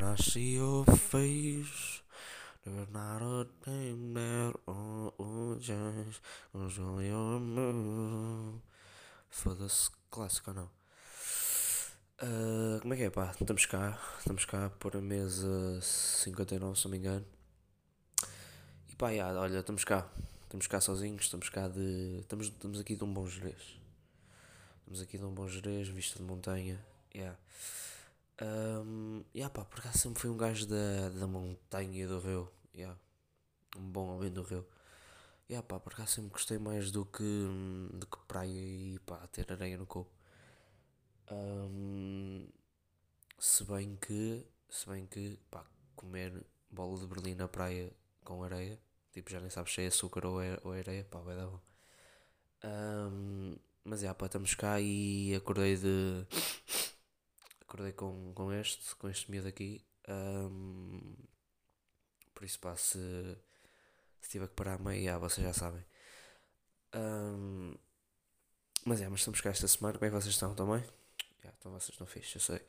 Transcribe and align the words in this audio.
When 0.00 0.12
I 0.12 0.16
see 0.16 0.54
your 0.54 0.86
face, 0.86 2.00
there's 2.64 2.88
not 2.90 3.20
a 3.20 3.46
thing 3.62 4.14
that 4.14 4.54
won't 4.66 5.60
change. 5.60 6.22
I'll 6.54 6.70
show 6.70 7.00
your 7.00 7.38
move. 7.38 8.62
Foda-se, 9.28 9.90
clássico 10.10 10.52
ou 10.52 10.56
não? 10.56 10.70
Uh, 12.22 12.80
como 12.80 12.94
é 12.94 12.96
que 12.96 13.02
é, 13.02 13.10
pá? 13.10 13.34
Estamos 13.38 13.66
cá, 13.66 14.00
estamos 14.18 14.46
cá 14.46 14.70
por 14.70 14.96
a 14.96 15.02
mesa 15.02 15.82
59, 15.82 16.78
se 16.78 16.84
não 16.86 16.92
me 16.92 16.96
engano. 16.96 17.26
E 18.88 18.96
pá, 18.96 19.12
já, 19.12 19.38
olha, 19.38 19.58
estamos 19.58 19.84
cá. 19.84 20.08
Estamos 20.44 20.66
cá 20.66 20.80
sozinhos, 20.80 21.24
estamos 21.24 21.50
cá 21.50 21.68
de. 21.68 22.20
Estamos, 22.20 22.46
estamos 22.46 22.80
aqui 22.80 22.96
de 22.96 23.04
um 23.04 23.12
bom 23.12 23.26
gerês. 23.26 23.78
Estamos 24.78 25.02
aqui 25.02 25.18
de 25.18 25.24
um 25.24 25.34
bom 25.34 25.46
gerês, 25.46 25.88
vista 25.88 26.18
de 26.18 26.24
montanha. 26.24 26.82
Yeah. 27.14 27.36
Um, 28.42 29.22
yeah, 29.34 29.52
pá, 29.52 29.64
por 29.64 29.80
acaso 29.80 29.98
sempre 29.98 30.22
fui 30.22 30.30
um 30.30 30.36
gajo 30.36 30.66
da, 30.66 31.10
da 31.10 31.26
montanha 31.26 32.04
e 32.04 32.06
do 32.06 32.18
rio. 32.20 32.50
Yeah. 32.74 32.98
Um 33.76 33.90
bom 33.90 34.16
homem 34.16 34.30
do 34.30 34.42
rio. 34.42 34.66
Yeah, 35.48 35.66
pá, 35.66 35.78
por 35.80 35.92
acaso 35.92 36.12
sempre 36.12 36.30
gostei 36.30 36.58
mais 36.58 36.90
do 36.90 37.04
que, 37.04 37.22
do 37.92 38.06
que 38.06 38.18
praia 38.26 38.50
e 38.50 38.98
pá, 39.00 39.26
ter 39.28 39.50
areia 39.52 39.76
no 39.76 39.86
corpo. 39.86 40.10
Um, 41.30 42.48
se 43.38 43.64
bem 43.64 43.96
que, 43.96 44.46
se 44.68 44.88
bem 44.88 45.06
que, 45.06 45.38
pá, 45.50 45.64
comer 45.96 46.44
bola 46.70 46.98
de 46.98 47.06
berlim 47.06 47.34
na 47.34 47.48
praia 47.48 47.92
com 48.24 48.42
areia, 48.42 48.78
tipo, 49.12 49.30
já 49.30 49.40
nem 49.40 49.50
sabes 49.50 49.74
se 49.74 49.82
é 49.82 49.86
açúcar 49.88 50.24
ou, 50.26 50.40
é, 50.40 50.58
ou 50.62 50.74
é 50.74 50.78
areia, 50.80 51.04
pá, 51.04 51.20
vai 51.20 51.36
dar 51.36 51.46
bom. 51.46 51.60
Um, 52.64 53.56
mas, 53.84 54.02
yeah, 54.02 54.16
pá, 54.16 54.26
estamos 54.26 54.54
cá 54.54 54.80
e 54.80 55.34
acordei 55.34 55.76
de 55.76 56.26
acordei 57.70 57.92
com, 57.92 58.32
com 58.34 58.52
este, 58.52 58.96
com 58.96 59.08
este 59.08 59.30
miúdo 59.30 59.46
aqui. 59.46 59.86
Um, 60.08 61.14
por 62.34 62.44
isso, 62.44 62.58
pá, 62.58 62.76
se, 62.76 62.98
se 64.20 64.30
tiver 64.30 64.48
que 64.48 64.54
parar 64.54 64.74
a 64.74 64.78
meia, 64.78 65.18
vocês 65.18 65.46
já 65.46 65.52
sabem. 65.52 65.84
Um, 66.92 67.76
mas 68.84 69.00
é, 69.00 69.08
mas 69.08 69.20
estamos 69.20 69.40
cá 69.40 69.50
esta 69.50 69.68
semana. 69.68 69.96
Como 69.96 70.04
é 70.06 70.08
que 70.08 70.16
vocês 70.20 70.34
estão 70.34 70.52
também? 70.52 70.84
Já, 71.44 71.54
então 71.56 71.70
vocês 71.70 71.90
estão 71.90 72.06
fixe, 72.08 72.36
eu 72.36 72.40
sei. 72.40 72.60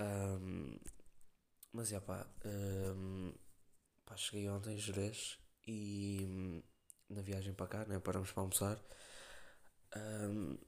Um, 0.00 0.76
mas 1.72 1.88
já, 1.88 2.00
pá, 2.00 2.26
pá, 4.04 4.16
cheguei 4.16 4.48
ontem 4.48 4.74
em 4.74 4.78
Jerez 4.78 5.38
e 5.64 6.64
na 7.08 7.22
viagem 7.22 7.54
para 7.54 7.68
cá, 7.68 7.84
né, 7.84 8.00
paramos 8.00 8.32
para 8.32 8.42
almoçar. 8.42 8.82
Um, 9.94 10.58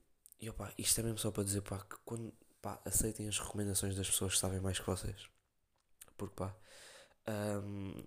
e 0.40 0.48
opá, 0.48 0.72
isto 0.78 1.00
é 1.00 1.02
mesmo 1.02 1.18
só 1.18 1.32
para 1.32 1.42
dizer 1.42 1.62
pá, 1.62 1.78
que 1.80 1.96
quando, 2.04 2.32
pá, 2.64 2.80
aceitem 2.82 3.28
as 3.28 3.38
recomendações 3.38 3.94
das 3.94 4.08
pessoas 4.08 4.32
que 4.32 4.40
sabem 4.40 4.58
mais 4.58 4.78
que 4.78 4.86
vocês. 4.86 5.28
Porque 6.16 6.34
pá, 6.34 6.56
um, 7.62 8.02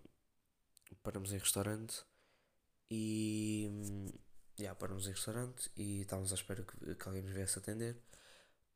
paramos 1.03 1.31
em 1.31 1.37
restaurante 1.37 2.03
e. 2.89 3.69
Yeah, 4.59 4.75
paramos 4.79 5.05
em 5.05 5.11
restaurante 5.11 5.69
e 5.77 6.01
estávamos 6.01 6.31
à 6.31 6.35
espera 6.35 6.63
que, 6.63 6.95
que 6.95 7.07
alguém 7.07 7.21
nos 7.21 7.33
viesse 7.33 7.59
atender. 7.59 8.01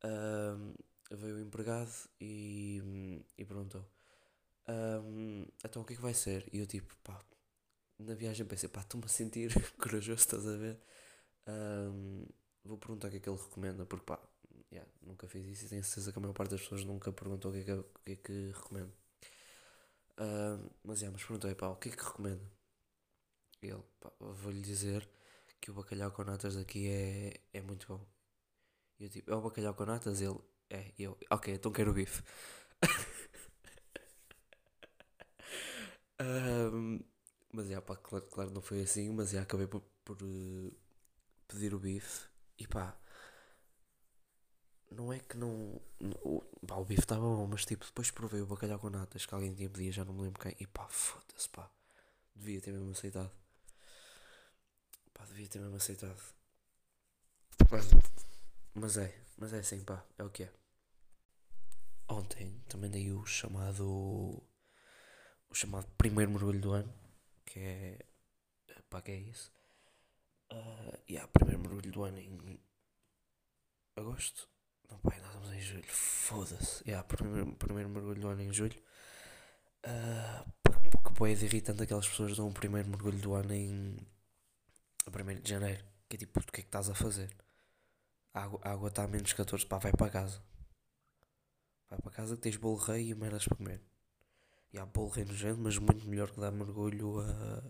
Um, 0.04 0.76
veio 1.10 1.38
o 1.38 1.40
empregado 1.40 1.92
e, 2.20 3.26
e 3.36 3.44
perguntou: 3.44 3.84
um, 4.70 5.48
Então 5.66 5.82
o 5.82 5.86
que 5.86 5.94
é 5.94 5.96
que 5.96 6.02
vai 6.02 6.14
ser? 6.14 6.48
E 6.54 6.60
eu, 6.60 6.68
tipo, 6.68 6.96
pá, 6.98 7.20
na 7.98 8.14
viagem 8.14 8.46
pensei: 8.46 8.70
pá, 8.70 8.82
estou-me 8.82 9.06
a 9.06 9.10
sentir 9.10 9.52
corajoso, 9.82 10.22
estás 10.22 10.48
a 10.48 10.56
ver? 10.56 10.80
Um, 11.48 12.28
vou 12.64 12.78
perguntar 12.78 13.08
o 13.08 13.12
que 13.12 13.18
é 13.18 13.20
que 13.20 13.30
ele 13.30 13.42
recomenda, 13.42 13.84
porque 13.88 14.06
pá, 14.06 14.20
Yeah, 14.72 14.90
nunca 15.02 15.28
fiz 15.28 15.46
isso 15.48 15.66
e 15.66 15.70
tenho 15.70 15.84
certeza 15.84 16.12
que 16.14 16.18
a 16.20 16.22
maior 16.22 16.34
parte 16.34 16.52
das 16.52 16.62
pessoas 16.62 16.86
nunca 16.86 17.12
perguntou 17.12 17.52
o 17.52 17.54
que 17.54 17.60
é 17.60 17.64
que, 17.64 17.72
o 17.74 17.84
que, 18.06 18.12
é 18.14 18.16
que 18.16 18.52
recomendo. 18.54 18.94
Uh, 20.20 20.72
mas, 20.84 21.02
yeah, 21.02 21.12
mas 21.12 21.24
perguntei, 21.26 21.56
pá, 21.56 21.68
o 21.68 21.76
que 21.76 21.90
é 21.90 21.92
que 21.92 22.04
recomendo? 22.04 22.42
Ele, 23.62 23.84
pá, 24.00 24.12
vou-lhe 24.20 24.62
dizer 24.62 25.08
que 25.60 25.72
o 25.72 25.74
bacalhau 25.74 26.12
com 26.12 26.24
natas 26.24 26.58
aqui 26.58 26.88
é, 26.88 27.40
é 27.54 27.62
muito 27.62 27.88
bom. 27.88 28.06
E 29.00 29.04
eu 29.06 29.10
tipo, 29.10 29.32
é 29.32 29.36
o 29.36 29.42
bacalhau 29.42 29.74
com 29.74 29.86
natas? 29.86 30.22
Ele, 30.22 30.40
é. 30.70 30.92
Eu, 30.98 31.18
ok, 31.30 31.54
então 31.54 31.72
quero 31.72 31.92
o 31.92 31.94
bife. 31.94 32.24
mas, 37.52 37.68
yeah, 37.68 37.86
pá, 37.86 37.96
claro, 37.98 38.26
claro, 38.28 38.52
não 38.52 38.62
foi 38.62 38.82
assim, 38.82 39.10
mas, 39.12 39.32
yeah, 39.32 39.44
acabei 39.44 39.68
por, 39.68 39.82
por 40.06 40.18
uh, 40.24 40.74
pedir 41.48 41.74
o 41.74 41.80
bife. 41.80 42.28
E 42.58 42.68
pá, 42.68 42.98
não 44.92 45.12
é 45.12 45.20
que 45.20 45.38
não. 45.38 45.82
O, 46.24 46.42
pá, 46.68 46.76
o 46.76 46.86
bife 46.86 47.02
estava 47.02 47.22
bom, 47.22 47.48
mas 47.48 47.66
tipo, 47.66 47.86
depois 47.86 48.12
provei 48.12 48.42
o 48.42 48.46
bacalhau 48.46 48.80
com 48.80 48.90
natas 48.90 49.26
que 49.26 49.34
alguém 49.34 49.54
tinha 49.54 49.70
pedido, 49.70 49.94
já 49.94 50.06
não 50.06 50.14
me 50.14 50.24
lembro 50.24 50.42
quem. 50.42 50.56
E 50.60 50.68
pá, 50.68 50.88
foda-se, 50.90 51.50
pá. 51.50 51.70
Devia 52.36 52.62
ter 52.62 52.72
mesmo 52.72 52.92
aceitado. 52.92 53.32
Pá, 55.14 55.26
devia 55.26 55.48
ter 55.48 55.60
mesmo 55.60 55.76
aceitado. 55.78 56.22
Mas, 57.70 57.86
mas 58.74 58.98
é, 58.98 59.18
mas 59.38 59.54
é 59.54 59.60
assim, 59.60 59.84
pá, 59.84 60.04
é 60.18 60.24
o 60.24 60.30
que 60.30 60.44
é. 60.44 60.52
Ontem 62.10 62.62
também 62.68 62.92
dei 62.92 63.12
o 63.12 63.26
chamado. 63.26 64.44
O 65.50 65.54
chamado 65.54 65.88
primeiro 65.98 66.32
mergulho 66.32 66.60
do 66.62 66.74
ano, 66.74 66.94
que 67.46 67.60
é. 67.60 68.00
pá, 68.90 69.02
que 69.02 69.12
é 69.12 69.18
isso? 69.18 69.52
Uh, 70.52 70.98
e 71.08 71.14
yeah, 71.14 71.32
primeiro 71.32 71.62
mergulho 71.62 71.92
do 71.92 72.04
ano 72.04 72.20
em 72.20 72.60
agosto. 73.96 74.50
Não, 74.92 75.00
pai, 75.00 75.18
nós 75.22 75.28
estamos 75.30 75.52
em 75.54 75.62
julho. 75.62 75.88
Foda-se. 75.88 76.84
Yeah, 76.86 77.08
primeiro, 77.08 77.56
primeiro 77.56 77.90
mergulho 77.90 78.20
do 78.20 78.28
ano 78.28 78.42
em 78.42 78.52
julho. 78.52 78.78
Uh, 79.86 80.52
porque 80.62 81.14
pode 81.16 81.46
irritante 81.46 81.82
aquelas 81.84 82.08
pessoas 82.08 82.36
dão 82.36 82.50
o 82.50 82.54
primeiro 82.54 82.90
mergulho 82.90 83.18
do 83.18 83.34
ano 83.34 83.54
em. 83.54 83.98
a 85.06 85.10
1 85.10 85.42
de 85.42 85.50
janeiro. 85.50 85.84
Que 86.10 86.18
é 86.18 86.20
tipo, 86.20 86.40
o 86.40 86.44
que 86.44 86.60
é 86.60 86.64
que 86.64 86.68
estás 86.68 86.90
a 86.90 86.94
fazer? 86.94 87.34
A 88.34 88.44
água 88.44 88.90
está 88.90 89.04
a 89.04 89.08
menos 89.08 89.32
14. 89.32 89.66
Pá, 89.66 89.78
vai 89.78 89.94
para 89.94 90.10
casa. 90.10 90.44
Vai 91.90 92.00
para 92.00 92.12
casa 92.12 92.36
que 92.36 92.42
tens 92.42 92.58
bolo 92.58 92.78
rei 92.78 93.10
e 93.10 93.16
merdas 93.16 93.46
para 93.46 93.58
comer. 93.58 93.82
E 94.74 94.80
há 94.80 94.86
bolo 94.86 95.10
rei 95.10 95.26
nojento, 95.26 95.60
mas 95.62 95.78
muito 95.78 96.06
melhor 96.08 96.32
que 96.32 96.40
dar 96.40 96.52
mergulho 96.52 97.20
a. 97.22 97.64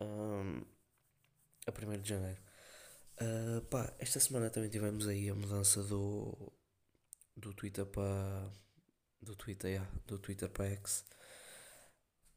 a, 0.00 0.04
a 1.66 1.86
1 1.86 2.00
de 2.02 2.08
janeiro. 2.08 2.47
Uh, 3.20 3.60
pá, 3.62 3.92
esta 3.98 4.20
semana 4.20 4.48
também 4.48 4.70
tivemos 4.70 5.08
aí 5.08 5.28
a 5.28 5.34
mudança 5.34 5.82
do, 5.82 6.52
do 7.36 7.52
Twitter 7.52 7.84
para. 7.86 8.50
Do 9.20 9.34
Twitter, 9.34 9.70
yeah, 9.70 9.90
do 10.06 10.18
Twitter 10.18 10.48
para 10.48 10.66
X. 10.66 11.04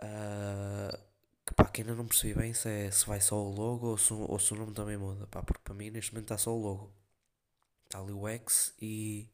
Uh, 0.02 0.97
que 1.46 1.53
pá, 1.53 1.66
que 1.66 1.81
ainda 1.81 1.94
não 1.94 2.08
percebi 2.08 2.34
bem 2.34 2.53
se, 2.53 2.68
é, 2.68 2.90
se 2.92 3.06
vai 3.06 3.22
só 3.22 3.36
o 3.36 3.52
logo 3.52 3.88
ou 3.90 3.97
se, 3.97 4.12
ou 4.14 4.40
se 4.40 4.53
o 4.53 4.58
nome 4.58 4.74
também 4.74 4.97
muda. 4.97 5.28
Pá, 5.28 5.44
porque 5.44 5.62
para 5.64 5.75
mim 5.75 5.92
neste 5.92 6.12
momento 6.14 6.25
está 6.25 6.38
só 6.40 6.56
o 6.56 6.59
logo. 6.59 6.96
Está 7.86 8.00
ali 8.00 8.13
o 8.13 8.28
X 8.28 8.74
e, 8.81 9.30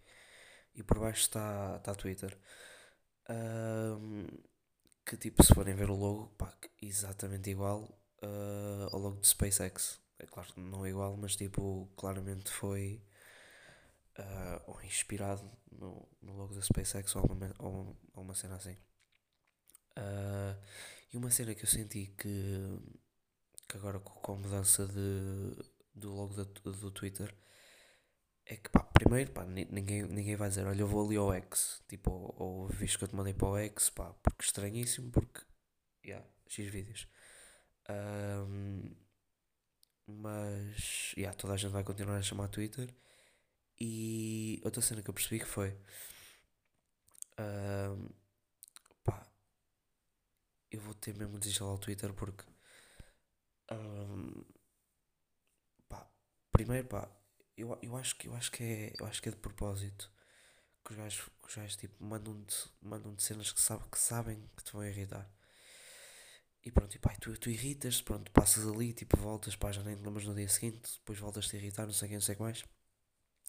e 0.75 0.83
por 0.83 0.99
baixo 0.99 1.21
está, 1.21 1.77
está 1.77 1.95
Twitter. 1.95 2.37
Uh, 3.29 4.27
que 5.05 5.15
tipo, 5.17 5.41
se 5.43 5.53
forem 5.53 5.75
ver 5.75 5.89
o 5.89 5.95
logo, 5.95 6.27
pá, 6.37 6.53
exatamente 6.81 7.49
igual 7.49 7.83
uh, 8.21 8.89
ao 8.91 8.99
logo 8.99 9.21
de 9.21 9.27
SpaceX 9.27 9.99
é 10.19 10.25
claro 10.25 10.51
que 10.53 10.59
não 10.59 10.85
é 10.85 10.89
igual, 10.89 11.15
mas 11.17 11.35
tipo, 11.35 11.89
claramente 11.95 12.49
foi 12.49 13.01
uh, 14.19 14.85
inspirado 14.85 15.49
no, 15.71 16.07
no 16.21 16.33
logo 16.33 16.55
da 16.55 16.61
SpaceX 16.61 17.15
ou 17.15 17.23
uma, 17.25 17.53
ou, 17.59 17.97
ou 18.13 18.23
uma 18.23 18.35
cena 18.35 18.55
assim. 18.55 18.77
Uh, 19.97 20.57
e 21.13 21.17
uma 21.17 21.31
cena 21.31 21.55
que 21.55 21.63
eu 21.63 21.69
senti 21.69 22.07
que, 22.17 22.79
que 23.67 23.77
agora 23.77 23.99
com 23.99 24.33
a 24.33 24.35
mudança 24.35 24.85
de, 24.87 25.55
do 25.93 26.13
logo 26.13 26.33
do, 26.33 26.45
do 26.73 26.91
Twitter 26.91 27.33
é 28.45 28.55
que 28.55 28.69
pá, 28.69 28.81
primeiro 28.83 29.31
pá, 29.31 29.45
ninguém, 29.45 30.03
ninguém 30.03 30.35
vai 30.35 30.49
dizer 30.49 30.65
olha 30.65 30.81
eu 30.81 30.87
vou 30.87 31.05
ali 31.05 31.17
ao 31.17 31.33
X, 31.33 31.81
tipo, 31.87 32.11
ou, 32.11 32.35
ou 32.37 32.67
visto 32.67 32.97
que 32.97 33.03
eu 33.03 33.07
te 33.09 33.15
mandei 33.15 33.33
para 33.33 33.47
o 33.47 33.57
X, 33.57 33.89
pá, 33.89 34.13
porque 34.23 34.43
estranhíssimo, 34.45 35.11
porque, 35.11 35.41
yeah, 36.05 36.25
X 36.47 36.69
vídeos. 36.71 37.07
Um, 37.89 38.95
mas, 40.07 41.13
yeah, 41.17 41.35
toda 41.37 41.53
a 41.53 41.57
gente 41.57 41.71
vai 41.71 41.83
continuar 41.83 42.17
a 42.17 42.21
chamar 42.21 42.47
Twitter. 42.49 42.93
E 43.79 44.61
outra 44.63 44.81
cena 44.81 45.01
que 45.01 45.09
eu 45.09 45.13
percebi 45.13 45.39
que 45.39 45.45
foi. 45.45 45.77
Pá, 49.03 49.27
eu 50.71 50.81
vou 50.81 50.93
ter 50.93 51.13
mesmo 51.15 51.33
de 51.33 51.39
desinstalar 51.41 51.75
o 51.75 51.79
Twitter 51.79 52.13
porque. 52.13 52.43
Um, 53.71 54.43
pá, 55.89 56.09
primeiro, 56.51 56.87
pá, 56.87 57.09
eu, 57.57 57.77
eu, 57.81 57.95
acho 57.97 58.15
que, 58.17 58.27
eu, 58.27 58.35
acho 58.35 58.51
que 58.51 58.63
é, 58.63 58.93
eu 58.99 59.05
acho 59.05 59.21
que 59.21 59.29
é 59.29 59.31
de 59.31 59.37
propósito 59.37 60.11
que 60.85 60.91
os 60.93 60.97
gajos, 60.97 61.29
os 61.43 61.55
gajos 61.55 61.75
tipo, 61.77 62.03
mandam-te 62.03 62.55
mandam 62.81 63.17
cenas 63.19 63.51
que, 63.51 63.61
sabe, 63.61 63.83
que 63.91 63.99
sabem 63.99 64.41
que 64.55 64.63
te 64.63 64.73
vão 64.73 64.85
irritar. 64.85 65.29
E 66.67 66.71
pronto, 66.71 66.93
e 66.93 66.99
pá, 66.99 67.15
tu, 67.15 67.31
tu 67.39 67.49
irritas, 67.49 68.01
pronto, 68.01 68.29
passas 68.31 68.67
ali, 68.67 68.91
tipo, 68.91 69.15
voltas, 69.15 69.55
pá, 69.55 69.71
já 69.71 69.81
nem 69.83 69.95
te 69.95 70.03
lembras 70.03 70.25
no 70.25 70.35
dia 70.35 70.49
seguinte, 70.49 70.99
depois 70.99 71.17
voltas-te 71.17 71.55
a 71.55 71.59
irritar, 71.59 71.85
não 71.85 71.93
sei 71.93 72.09
quem, 72.09 72.17
não 72.17 72.21
sei 72.21 72.33
o 72.35 72.37
que 72.37 72.43
mais. 72.43 72.65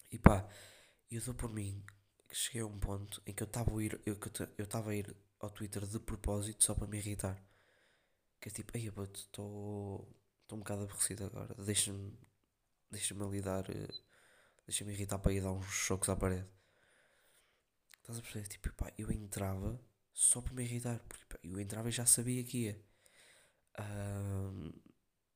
E 0.09 0.17
pá, 0.17 0.47
eu 1.11 1.21
dou 1.21 1.33
por 1.33 1.51
mim 1.53 1.83
que 2.29 2.35
cheguei 2.35 2.61
a 2.61 2.65
um 2.65 2.79
ponto 2.79 3.21
em 3.25 3.33
que 3.33 3.43
eu 3.43 3.47
estava 3.47 3.77
a 3.77 3.83
ir, 3.83 4.01
eu 4.05 4.17
estava 4.63 4.91
a 4.91 4.95
ir 4.95 5.17
ao 5.37 5.49
Twitter 5.49 5.85
de 5.85 5.99
propósito 5.99 6.63
só 6.63 6.73
para 6.73 6.87
me 6.87 6.97
irritar. 6.97 7.43
Que 8.39 8.47
é 8.47 8.51
tipo, 8.53 8.77
ei, 8.77 8.87
estou 8.87 10.07
estou 10.43 10.57
um 10.57 10.59
bocado 10.59 10.83
aborrecido 10.83 11.25
agora, 11.25 11.53
deixa-me 11.55 12.17
deixa-me 12.89 13.23
ali 13.23 13.41
dar, 13.41 13.69
eh, 13.69 13.87
deixa-me 14.65 14.93
irritar 14.93 15.19
para 15.19 15.33
ir 15.33 15.41
dar 15.41 15.51
uns 15.51 15.65
choques 15.65 16.07
à 16.07 16.15
parede. 16.15 16.47
Estás 18.01 18.17
a 18.17 18.21
perceber? 18.21 18.47
Tipo, 18.47 18.73
pá, 18.75 18.93
eu 18.97 19.11
entrava 19.11 19.77
só 20.13 20.41
para 20.41 20.53
me 20.53 20.63
irritar, 20.63 20.99
porque 20.99 21.25
pá, 21.25 21.37
eu 21.43 21.59
entrava 21.59 21.89
e 21.89 21.91
já 21.91 22.05
sabia 22.05 22.43
que 22.45 22.59
ia. 22.59 22.88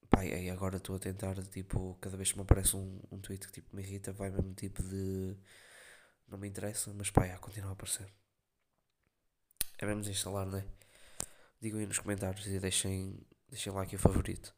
Pá, 0.09 0.23
e 0.25 0.49
agora 0.49 0.77
estou 0.77 0.95
a 0.95 0.99
tentar, 0.99 1.35
tipo, 1.47 1.97
cada 1.99 2.15
vez 2.15 2.31
que 2.31 2.37
me 2.37 2.43
aparece 2.43 2.75
um, 2.75 3.01
um 3.11 3.19
tweet 3.19 3.47
que 3.47 3.53
tipo, 3.53 3.75
me 3.75 3.81
irrita, 3.81 4.13
vai 4.13 4.29
mesmo 4.29 4.53
tipo 4.53 4.83
de. 4.83 5.35
Não 6.27 6.37
me 6.37 6.47
interessa, 6.47 6.93
mas 6.93 7.09
pá, 7.09 7.27
já, 7.27 7.37
continua 7.39 7.71
a 7.71 7.73
aparecer. 7.73 8.07
É 9.79 9.85
mesmo 9.85 10.01
desinstalar, 10.01 10.45
não 10.45 10.59
é? 10.59 10.65
Digam 11.59 11.79
aí 11.79 11.85
nos 11.87 11.99
comentários 11.99 12.45
e 12.45 12.59
deixem, 12.59 13.25
deixem 13.49 13.73
lá 13.73 13.81
aqui 13.83 13.95
o 13.95 13.99
favorito. 13.99 14.53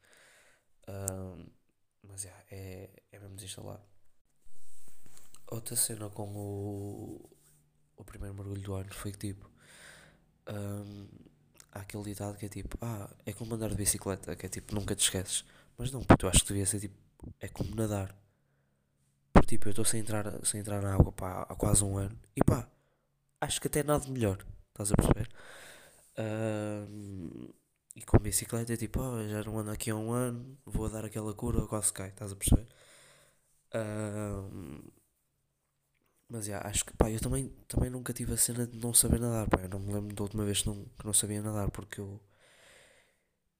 Um, 0.88 1.50
mas 2.04 2.24
já, 2.24 2.36
é, 2.52 2.90
é 3.12 3.20
mesmo 3.20 3.36
desinstalar. 3.36 3.82
Outra 5.48 5.76
cena 5.76 6.10
com 6.10 6.36
o, 6.36 7.30
o 7.96 8.04
primeiro 8.04 8.36
mergulho 8.36 8.62
do 8.62 8.74
ano 8.74 8.94
foi 8.94 9.12
que 9.12 9.20
tipo. 9.20 9.50
Um, 10.48 11.08
há 11.76 11.82
aquele 11.82 12.04
ditado 12.04 12.38
que 12.38 12.46
é 12.46 12.50
tipo, 12.50 12.78
ah, 12.82 13.10
é 13.26 13.34
como 13.34 13.54
andar 13.56 13.70
de 13.70 13.76
bicicleta, 13.76 14.36
que 14.36 14.46
é 14.46 14.50
tipo, 14.50 14.74
nunca 14.74 14.96
te 14.96 15.04
esqueces. 15.04 15.46
Mas 15.78 15.92
não, 15.92 16.04
puto, 16.04 16.26
eu 16.26 16.30
acho 16.30 16.42
que 16.42 16.48
devia 16.48 16.66
ser 16.66 16.80
tipo, 16.80 16.96
é 17.40 17.48
como 17.50 17.76
nadar. 17.76 18.16
Porque 19.34 19.48
tipo, 19.50 19.68
eu 19.68 19.72
estou 19.72 19.86
sem 19.86 20.00
entrar, 20.02 20.26
sem 20.46 20.62
entrar 20.62 20.82
na 20.82 20.94
água 20.96 21.12
pá, 21.12 21.44
há 21.50 21.56
quase 21.56 21.84
um 21.84 21.98
ano 21.98 22.18
e 22.36 22.44
pá, 22.44 22.68
acho 23.42 23.60
que 23.62 23.68
até 23.68 23.84
nada 23.84 24.08
melhor, 24.08 24.38
estás 24.70 24.92
a 24.92 24.96
perceber? 24.96 25.30
E 27.96 28.02
com 28.04 28.20
bicicleta 28.20 28.74
é 28.74 28.78
tipo, 28.78 29.00
oh, 29.02 29.28
já 29.28 29.44
não 29.44 29.60
ando 29.60 29.72
aqui 29.72 29.90
há 29.92 29.96
um 29.96 30.12
ano, 30.12 30.58
vou 30.66 30.90
dar 30.90 31.06
aquela 31.06 31.34
curva, 31.34 31.68
quase 31.68 31.92
cai, 31.94 32.10
estás 32.10 32.32
a 32.32 32.36
perceber? 32.36 32.68
Mas 36.30 36.48
yeah, 36.48 36.68
acho 36.68 36.84
que 36.86 36.94
pá, 36.98 37.10
eu 37.10 37.20
também, 37.20 37.50
também 37.68 37.90
nunca 37.90 38.14
tive 38.14 38.34
a 38.34 38.38
cena 38.38 38.66
de 38.66 38.78
não 38.78 38.94
saber 38.94 39.20
nadar, 39.20 39.48
pá. 39.50 39.62
Eu 39.62 39.70
não 39.70 39.80
me 39.80 39.94
lembro 39.94 40.16
da 40.16 40.24
última 40.24 40.44
vez 40.46 40.62
que 40.62 40.68
não, 40.68 40.86
que 40.86 41.06
não 41.06 41.14
sabia 41.14 41.42
nadar 41.42 41.70
porque 41.72 42.02
eu. 42.02 42.22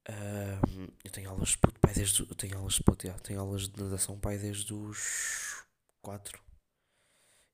Um, 0.08 0.88
eu 1.04 1.12
tenho 1.12 1.30
aulas 1.30 1.50
de 1.50 1.58
puto, 1.60 1.80
pai, 1.80 1.94
desde. 1.94 2.22
Eu 2.24 2.36
tenho 2.36 2.58
aulas 2.58 2.74
de 2.76 2.84
puto, 2.84 3.06
yeah, 3.06 3.22
tenho 3.24 3.40
aulas 3.40 3.68
de 3.70 3.84
natação, 3.84 4.20
pai, 4.20 4.38
desde 4.38 4.74
os 4.74 5.64
4. 6.02 6.40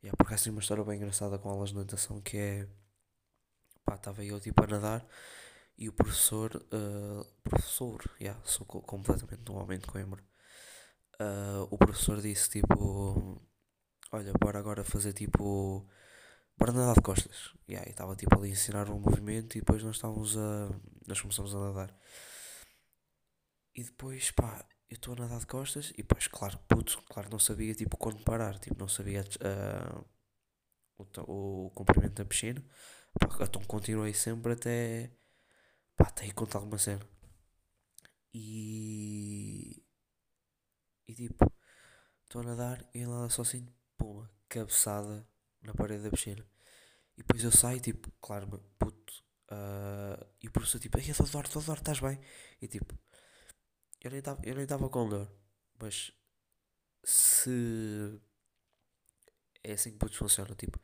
Yeah, 0.04 0.16
porque 0.18 0.34
há 0.34 0.36
assim 0.36 0.50
uma 0.50 0.62
história 0.62 0.84
bem 0.84 0.98
engraçada 0.98 1.38
com 1.38 1.50
aulas 1.50 1.70
de 1.70 1.76
natação 1.76 2.22
que 2.22 2.38
é. 2.38 2.68
Pá, 3.86 3.96
estava 3.96 4.24
eu 4.24 4.40
tipo 4.40 4.64
a 4.64 4.68
nadar 4.68 5.06
e 5.78 5.90
o 5.90 5.94
professor. 5.94 6.56
Uh, 6.74 7.26
professor, 7.44 8.04
yeah, 8.20 8.40
sou 8.46 8.66
completamente 8.66 9.52
um 9.52 9.58
homem 9.58 9.80
de 9.80 9.88
Coimbra. 9.88 10.24
Uh, 11.22 11.68
o 11.70 11.78
professor 11.78 12.22
disse 12.22 12.50
tipo 12.50 13.42
olha, 14.12 14.34
bora 14.34 14.60
agora 14.60 14.84
fazer 14.84 15.14
tipo. 15.14 15.88
Bora 16.58 16.72
nadar 16.74 16.96
de 16.96 17.02
costas. 17.02 17.54
E 17.68 17.76
aí 17.76 17.90
estava 17.90 18.16
tipo 18.16 18.38
ali 18.38 18.50
a 18.50 18.52
ensinar 18.52 18.90
um 18.90 19.00
movimento 19.00 19.58
e 19.58 19.62
depois 19.62 19.84
nós 19.84 19.96
estávamos 19.96 20.38
a. 20.38 20.70
Nós 21.08 21.22
começamos 21.22 21.56
a 21.56 21.60
nadar. 21.60 21.96
E 23.76 23.84
depois, 23.84 24.32
pá, 24.32 24.66
eu 24.90 24.96
estou 24.96 25.14
a 25.14 25.18
nadar 25.18 25.40
de 25.40 25.48
costas 25.48 25.92
e 25.92 25.98
depois, 25.98 26.28
claro, 26.28 26.60
puto, 26.68 27.02
claro, 27.04 27.30
não 27.32 27.40
sabia 27.40 27.74
tipo 27.74 27.98
quando 27.98 28.24
parar, 28.24 28.60
tipo, 28.60 28.78
não 28.78 28.88
sabia 28.88 29.24
uh, 29.24 30.06
o, 30.98 31.68
o 31.68 31.72
comprimento 31.72 32.16
da 32.16 32.26
piscina. 32.26 32.64
Pá, 33.20 33.28
então 33.46 33.64
continuei 33.66 34.14
sempre 34.14 34.54
até. 34.54 35.12
pá, 35.98 36.08
até 36.10 36.26
ir 36.28 36.34
contar 36.34 36.60
alguma 36.60 36.78
cena. 36.78 37.02
E. 38.34 39.84
E 41.08 41.14
tipo, 41.16 41.52
estou 42.24 42.42
a 42.42 42.46
nadar 42.46 42.88
e 42.94 43.00
ela 43.02 43.30
sozinho 43.30 43.81
puma, 44.02 44.30
cabeçada 44.50 45.28
na 45.62 45.74
parede 45.74 46.04
da 46.04 46.10
piscina. 46.10 46.46
E 47.16 47.22
depois 47.22 47.44
eu 47.44 47.52
saio, 47.52 47.80
tipo, 47.80 48.12
claro, 48.20 48.48
puto. 48.80 49.14
Uh, 49.52 50.26
e 50.42 50.48
o 50.48 50.52
professor, 50.52 50.80
tipo, 50.80 50.98
ai, 50.98 51.04
estou 51.04 51.28
dor, 51.28 51.46
estou 51.46 51.62
dor, 51.62 51.78
estás 51.78 52.00
bem? 52.00 52.20
E 52.62 52.68
tipo, 52.68 52.98
eu 54.02 54.10
nem 54.10 54.20
estava, 54.20 54.42
eu 54.44 54.56
nem 54.56 54.64
estava 54.64 54.90
com 54.90 55.10
dor, 55.10 55.32
mas 55.80 56.12
se 57.04 58.20
é 59.64 59.74
assim 59.74 59.92
que 59.92 59.98
putos 59.98 60.18
funcionam, 60.18 60.56
tipo, 60.56 60.80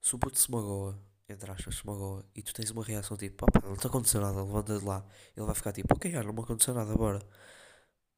se 0.00 0.14
o 0.14 0.18
puto 0.18 0.38
se 0.38 0.50
magoa, 0.50 0.98
entre 1.28 1.50
aspas, 1.50 1.76
se 1.76 1.86
magoa, 1.86 2.24
e 2.34 2.42
tu 2.42 2.54
tens 2.54 2.70
uma 2.70 2.84
reação 2.84 3.16
tipo, 3.16 3.46
pá, 3.46 3.60
não 3.62 3.74
está 3.74 3.88
acontecendo 3.88 4.22
nada, 4.22 4.42
levanta 4.42 4.78
de 4.78 4.84
lá, 4.84 5.06
ele 5.36 5.46
vai 5.46 5.54
ficar 5.54 5.72
tipo, 5.72 5.94
ok, 5.94 6.10
não 6.12 6.32
me 6.32 6.40
aconteceu 6.40 6.74
nada, 6.74 6.94
bora. 6.96 7.20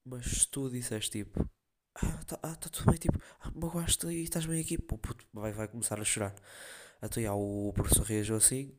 Mas 0.05 0.27
se 0.27 0.49
tu 0.49 0.71
disseste 0.71 1.11
tipo, 1.11 1.49
ah, 1.97 2.25
tá, 2.27 2.39
ah, 2.43 2.55
tá 2.57 2.69
tudo 2.69 2.91
bem, 2.91 2.99
tipo, 2.99 3.19
ah, 3.41 3.51
magoaste 3.55 4.07
e 4.07 4.23
estás 4.25 4.47
bem 4.47 4.61
aqui, 4.61 4.79
pô, 4.79 4.99
puto, 4.99 5.27
vai, 5.33 5.53
vai 5.53 5.69
começar 5.69 6.01
a 6.01 6.05
chorar. 6.05 6.35
Então, 7.03 7.23
já, 7.23 7.35
o 7.35 7.73
professor 7.75 8.05
reagiu 8.05 8.37
assim, 8.37 8.73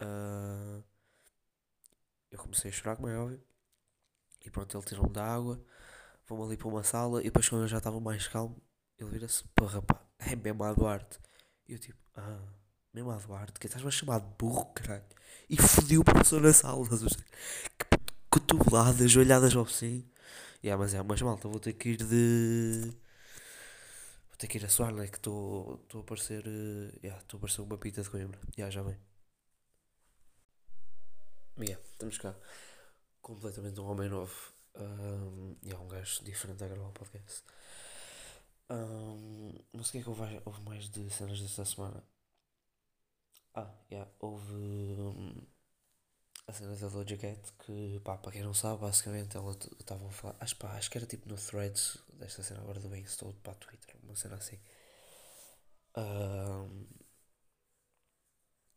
uh, 0.00 0.82
eu 2.30 2.38
comecei 2.38 2.70
a 2.70 2.74
chorar, 2.74 2.96
como 2.96 3.08
é 3.08 3.18
óbvio, 3.18 3.42
e 4.44 4.50
pronto, 4.50 4.76
ele 4.76 4.84
tirou-me 4.84 5.12
da 5.12 5.24
água, 5.24 5.64
vamos 6.28 6.46
ali 6.46 6.56
para 6.56 6.68
uma 6.68 6.82
sala, 6.82 7.20
e 7.20 7.24
depois 7.24 7.48
quando 7.48 7.62
eu 7.62 7.68
já 7.68 7.78
estava 7.78 8.00
mais 8.00 8.28
calmo, 8.28 8.60
ele 8.98 9.10
vira-se, 9.10 9.44
porra, 9.54 9.82
pá, 9.82 10.04
é 10.18 10.36
mesmo 10.36 10.64
a 10.64 10.72
Duarte. 10.72 11.18
E 11.68 11.72
eu 11.72 11.78
tipo, 11.78 11.98
ah, 12.16 12.42
mesmo 12.92 13.10
a 13.10 13.16
Duarte, 13.16 13.58
que 13.58 13.66
estás-me 13.66 13.88
a 13.88 13.90
chamar 13.90 14.20
de 14.20 14.26
burro, 14.38 14.66
caralho. 14.74 15.04
E 15.48 15.56
fodiu 15.56 16.00
o 16.02 16.04
professor 16.04 16.40
na 16.40 16.52
sala, 16.52 16.86
cotoveladas, 18.30 19.16
olhadas 19.16 19.54
ao 19.54 19.64
focinho. 19.64 20.11
Yeah, 20.64 20.78
mas 20.80 20.94
é, 20.94 21.02
mas 21.02 21.20
malta, 21.22 21.48
vou 21.48 21.60
ter 21.60 21.72
que 21.74 21.90
ir 21.90 21.96
de. 21.98 22.92
Vou 24.28 24.36
ter 24.38 24.48
que 24.48 24.58
ir 24.58 24.64
a 24.64 24.68
suar, 24.68 24.92
né? 24.92 25.06
Que 25.08 25.16
estou 25.16 25.80
a 25.94 26.02
parecer. 26.02 26.44
Uh, 26.46 26.98
yeah, 27.02 27.20
estou 27.20 27.38
a 27.38 27.40
parecer 27.40 27.60
uma 27.62 27.78
pita 27.78 28.02
de 28.02 28.10
Coimbra. 28.10 28.40
Yeah, 28.58 28.70
já 28.70 28.82
vem. 28.82 28.96
Yeah, 31.58 31.78
estamos 31.92 32.18
cá. 32.18 32.34
Completamente 33.20 33.80
um 33.80 33.86
homem 33.90 34.08
novo. 34.08 34.52
Um, 34.74 35.56
e 35.62 35.68
yeah, 35.68 35.84
um 35.84 35.88
gajo 35.88 36.24
diferente 36.24 36.64
a 36.64 36.68
gravar 36.68 36.88
o 36.88 36.92
podcast. 36.92 37.42
Um, 38.70 39.52
não 39.72 39.84
sei 39.84 40.00
o 40.00 40.04
que 40.04 40.10
é 40.10 40.14
que 40.14 40.20
houve, 40.20 40.42
houve 40.44 40.62
mais 40.62 40.88
de 40.90 41.08
cenas 41.10 41.40
desta 41.40 41.64
semana. 41.64 42.02
Ah, 43.54 43.70
yeah, 43.90 44.10
houve. 44.20 44.52
Um, 44.54 45.46
a 46.52 46.54
cena 46.54 46.76
da 46.76 46.88
Doja 46.88 47.16
Cat, 47.16 47.52
que 47.64 48.00
pá, 48.04 48.18
para 48.18 48.32
quem 48.32 48.42
não 48.42 48.52
sabe, 48.52 48.82
basicamente 48.82 49.36
ela 49.36 49.56
estava 49.80 50.06
a 50.06 50.10
falar, 50.10 50.36
acho, 50.38 50.56
pá, 50.56 50.76
acho 50.76 50.90
que 50.90 50.98
era 50.98 51.06
tipo 51.06 51.28
no 51.28 51.36
threads 51.36 51.96
desta 52.12 52.42
cena 52.42 52.60
agora 52.60 52.78
do 52.78 52.94
Insta 52.94 53.26
para 53.42 53.54
Twitter, 53.54 53.96
uma 54.02 54.14
cena 54.14 54.36
assim. 54.36 54.58
Um, 55.96 56.86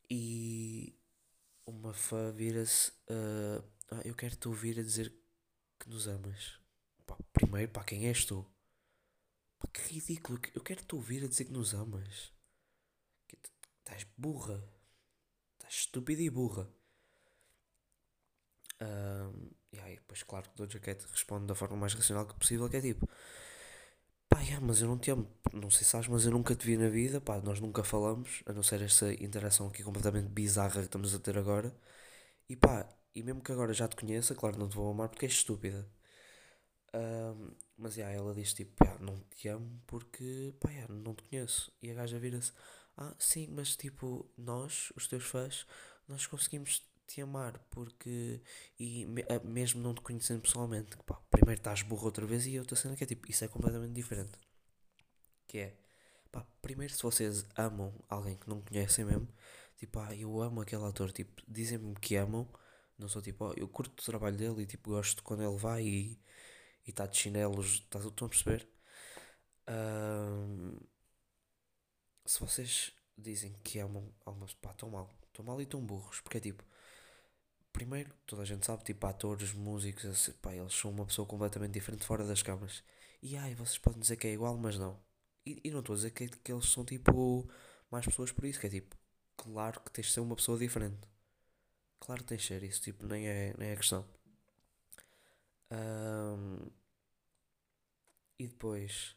e 0.10 0.98
uma 1.66 1.94
fã 1.94 2.32
vira-se, 2.32 2.92
uh, 3.10 3.64
ah, 3.92 4.02
eu 4.06 4.16
quero-te 4.16 4.48
ouvir 4.48 4.80
a 4.80 4.84
dizer 4.84 5.14
que 5.80 5.90
nos 5.90 6.08
amas. 6.08 6.60
Pá, 7.06 7.18
primeiro, 7.34 7.72
pá, 7.72 7.84
quem 7.84 8.08
és 8.08 8.24
tu? 8.26 8.46
Pá, 9.60 9.68
que 9.68 9.82
ridículo, 9.94 10.40
eu 10.54 10.64
quero-te 10.64 10.96
ouvir 10.96 11.26
a 11.26 11.28
dizer 11.28 11.46
que 11.46 11.52
nos 11.52 11.74
amas. 11.74 12.32
Estás 13.80 14.06
burra. 14.18 14.64
Estás 15.58 15.74
estúpida 15.74 16.22
e 16.22 16.30
burra. 16.30 16.70
Um, 18.82 19.50
e 19.72 19.80
aí, 19.80 19.96
depois, 19.96 20.24
claro 20.24 20.50
que 20.50 20.56
Doja 20.56 20.80
Cat 20.80 21.06
responde 21.12 21.48
da 21.48 21.56
forma 21.56 21.78
mais 21.78 21.94
racional 21.94 22.26
que 22.26 22.36
possível, 22.36 22.70
que 22.70 22.78
é 22.78 22.82
tipo, 22.82 23.08
pá, 24.30 24.40
yeah, 24.42 24.66
mas 24.66 24.82
eu 24.82 24.88
não 24.88 24.98
te 24.98 25.12
amo, 25.12 25.28
não 25.54 25.70
sei 25.70 25.84
se 25.84 25.92
sabes, 25.92 26.08
mas 26.08 26.26
eu 26.26 26.32
nunca 26.32 26.56
te 26.56 26.66
vi 26.66 26.78
na 26.78 26.90
vida, 26.90 27.22
pá, 27.22 27.40
nós 27.42 27.60
nunca 27.60 27.84
falamos, 27.84 28.42
a 28.46 28.54
não 28.54 28.64
ser 28.64 28.82
esta 28.82 29.14
interação 29.14 29.68
aqui 29.68 29.84
completamente 29.84 30.30
bizarra 30.30 30.80
que 30.82 30.88
estamos 30.88 31.14
a 31.16 31.20
ter 31.20 31.38
agora, 31.38 31.76
e 32.50 32.56
pá, 32.56 32.88
e 33.14 33.24
mesmo 33.24 33.42
que 33.42 33.52
agora 33.52 33.74
já 33.74 33.88
te 33.88 33.96
conheça, 33.96 34.36
claro, 34.36 34.58
não 34.60 34.70
te 34.70 34.76
vou 34.76 34.92
amar 34.92 35.10
porque 35.10 35.26
és 35.26 35.34
estúpida. 35.34 35.88
Um, 36.94 37.52
mas 37.78 37.98
yeah, 37.98 38.16
ela 38.16 38.34
diz 38.34 38.54
tipo, 38.54 38.84
yeah, 38.84 39.04
não 39.04 39.20
te 39.36 39.48
amo 39.50 39.82
porque, 39.88 40.54
pá, 40.60 40.70
yeah, 40.72 40.94
não 40.94 41.14
te 41.14 41.24
conheço. 41.24 41.72
E 41.82 41.92
a 41.92 41.94
gaja 41.94 42.20
vira-se, 42.20 42.54
ah, 42.98 43.14
sim, 43.20 43.48
mas 43.52 43.76
tipo, 43.76 44.30
nós, 44.38 44.92
os 44.96 45.08
teus 45.08 45.26
fãs, 45.26 45.66
nós 46.08 46.26
conseguimos 46.28 46.84
te 47.08 47.22
amar, 47.22 47.60
porque. 47.70 48.42
E 48.80 49.06
mesmo 49.44 49.82
não 49.82 49.94
te 49.94 50.02
conhecendo 50.02 50.42
pessoalmente, 50.42 50.98
pá, 51.06 51.16
primeiro 51.30 51.60
estás 51.60 51.82
burro 51.82 52.06
outra 52.06 52.26
vez 52.26 52.46
e 52.46 52.60
outra 52.60 52.76
cena 52.76 52.96
que 52.96 53.04
é 53.04 53.08
tipo, 53.08 53.30
isso 53.30 53.44
é 53.46 53.48
completamente 53.48 53.94
diferente. 53.94 54.38
Que 55.48 55.60
é, 55.60 55.78
pá, 56.32 56.46
primeiro 56.62 56.94
se 56.94 57.02
vocês 57.04 57.46
amam 57.56 57.94
alguém 58.10 58.36
que 58.38 58.50
não 58.50 58.62
conhecem 58.62 59.06
mesmo, 59.06 59.28
tipo, 59.78 60.00
ah, 60.00 60.16
eu 60.16 60.42
amo 60.42 60.62
aquele 60.62 60.84
ator, 60.86 61.12
tipo, 61.12 61.42
dizem-me 61.48 61.96
que 61.96 62.16
amam, 62.16 62.48
não 62.98 63.08
sou 63.08 63.22
tipo, 63.22 63.46
oh, 63.46 63.54
eu 63.56 63.68
curto 63.68 64.02
o 64.02 64.06
trabalho 64.06 64.38
dele 64.38 64.64
e 64.64 64.66
tipo, 64.66 64.92
gosto 64.92 65.24
quando 65.24 65.44
ele 65.44 65.58
vai 65.58 65.84
e 65.84 66.20
está 66.88 67.06
de 67.06 67.18
chinelos, 67.18 67.76
estás, 67.76 68.06
estão 68.06 68.28
a 68.28 68.30
perceber? 68.30 68.68
Um, 69.68 70.78
se 72.26 72.40
vocês 72.40 72.92
dizem 73.18 73.54
que 73.64 73.80
amam 73.80 74.14
almas, 74.26 74.54
pá, 74.54 74.74
tão 74.74 74.90
mal, 74.90 75.10
tão 75.36 75.46
mal 75.46 75.62
e 75.62 75.66
tão 75.66 75.82
burros, 75.86 76.22
porque 76.22 76.38
é 76.38 76.42
tipo, 76.42 76.64
primeiro, 77.74 78.12
toda 78.26 78.42
a 78.44 78.46
gente 78.46 78.66
sabe, 78.66 78.84
tipo, 78.84 79.06
atores, 79.06 79.54
músicos, 79.54 80.06
assim, 80.06 80.32
pá, 80.42 80.54
eles 80.56 80.74
são 80.74 80.92
uma 80.92 81.06
pessoa 81.06 81.28
completamente 81.28 81.74
diferente 81.74 82.06
fora 82.06 82.26
das 82.26 82.42
câmaras. 82.42 82.84
E 83.22 83.36
ai, 83.38 83.54
vocês 83.56 83.78
podem 83.78 84.00
dizer 84.02 84.16
que 84.18 84.28
é 84.28 84.34
igual, 84.34 84.58
mas 84.58 84.78
não. 84.78 85.00
E, 85.46 85.62
e 85.64 85.72
não 85.72 85.80
estou 85.82 85.94
a 85.94 85.98
dizer 85.98 86.12
que, 86.12 86.28
que 86.30 86.52
eles 86.52 86.66
são 86.70 86.86
tipo 86.86 87.48
mais 87.92 88.06
pessoas 88.06 88.32
por 88.32 88.46
isso, 88.46 88.60
que 88.60 88.68
é 88.68 88.70
tipo, 88.70 88.96
claro 89.38 89.82
que 89.82 89.92
tens 89.92 90.08
de 90.08 90.14
ser 90.14 90.22
uma 90.22 90.36
pessoa 90.36 90.58
diferente. 90.58 91.08
Claro 92.00 92.22
que 92.24 92.30
tens 92.30 92.42
de 92.42 92.48
ser 92.48 92.64
isso, 92.64 92.82
tipo, 92.82 93.06
nem 93.06 93.28
é, 93.28 93.54
nem 93.58 93.70
é 93.70 93.76
questão. 93.76 94.06
Ahm, 95.72 96.72
e 98.40 98.48
depois, 98.48 99.16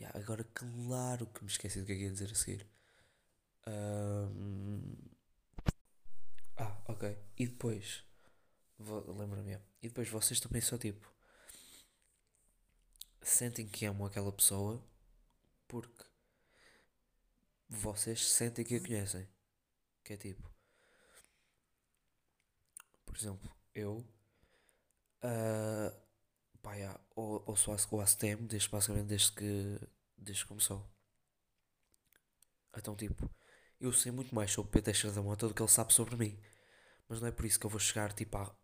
yeah, 0.00 0.18
agora 0.18 0.44
claro 0.54 1.26
que 1.26 1.42
me 1.44 1.50
esqueci 1.50 1.80
do 1.80 1.86
que 1.86 1.92
é 1.92 1.96
que 1.96 2.02
ia 2.04 2.10
dizer 2.12 2.30
a 2.30 2.34
seguir. 2.34 2.66
Ahm, 3.68 4.96
ah, 6.56 6.76
ok. 6.88 7.04
E 7.36 7.46
depois, 7.46 8.02
lembra-me, 9.18 9.54
e 9.82 9.88
depois 9.88 10.08
vocês 10.08 10.40
também 10.40 10.60
só 10.62 10.78
tipo, 10.78 11.12
sentem 13.22 13.66
que 13.68 13.84
amam 13.86 14.06
aquela 14.06 14.32
pessoa 14.32 14.82
porque 15.68 16.04
vocês 17.68 18.30
sentem 18.30 18.64
que 18.64 18.76
a 18.76 18.80
conhecem. 18.80 19.28
Que 20.04 20.14
é 20.14 20.16
tipo, 20.16 20.50
por 23.04 23.16
exemplo, 23.16 23.50
eu, 23.74 24.04
ah, 25.22 25.92
pá, 26.62 26.74
yeah, 26.74 27.00
ou, 27.16 27.42
ouço 27.46 27.70
o 27.72 27.96
o 27.96 28.00
ASTM 28.00 28.46
desde, 28.46 28.68
basicamente 28.70 29.06
desde 29.08 29.32
que, 29.32 29.78
desde 30.16 30.42
que 30.44 30.48
começou. 30.48 30.84
Então, 32.76 32.94
tipo, 32.96 33.28
eu 33.80 33.92
sei 33.92 34.12
muito 34.12 34.34
mais 34.34 34.50
sobre 34.52 34.70
Pedro 34.70 34.86
Teixeira 34.86 35.14
da 35.14 35.22
Mota 35.22 35.48
do 35.48 35.54
que 35.54 35.62
ele 35.62 35.70
sabe 35.70 35.92
sobre 35.92 36.16
mim. 36.16 36.38
Mas 37.08 37.20
não 37.20 37.28
é 37.28 37.32
por 37.32 37.46
isso 37.46 37.58
que 37.58 37.66
eu 37.66 37.70
vou 37.70 37.80
chegar, 37.80 38.12
tipo, 38.12 38.36
à, 38.36 38.54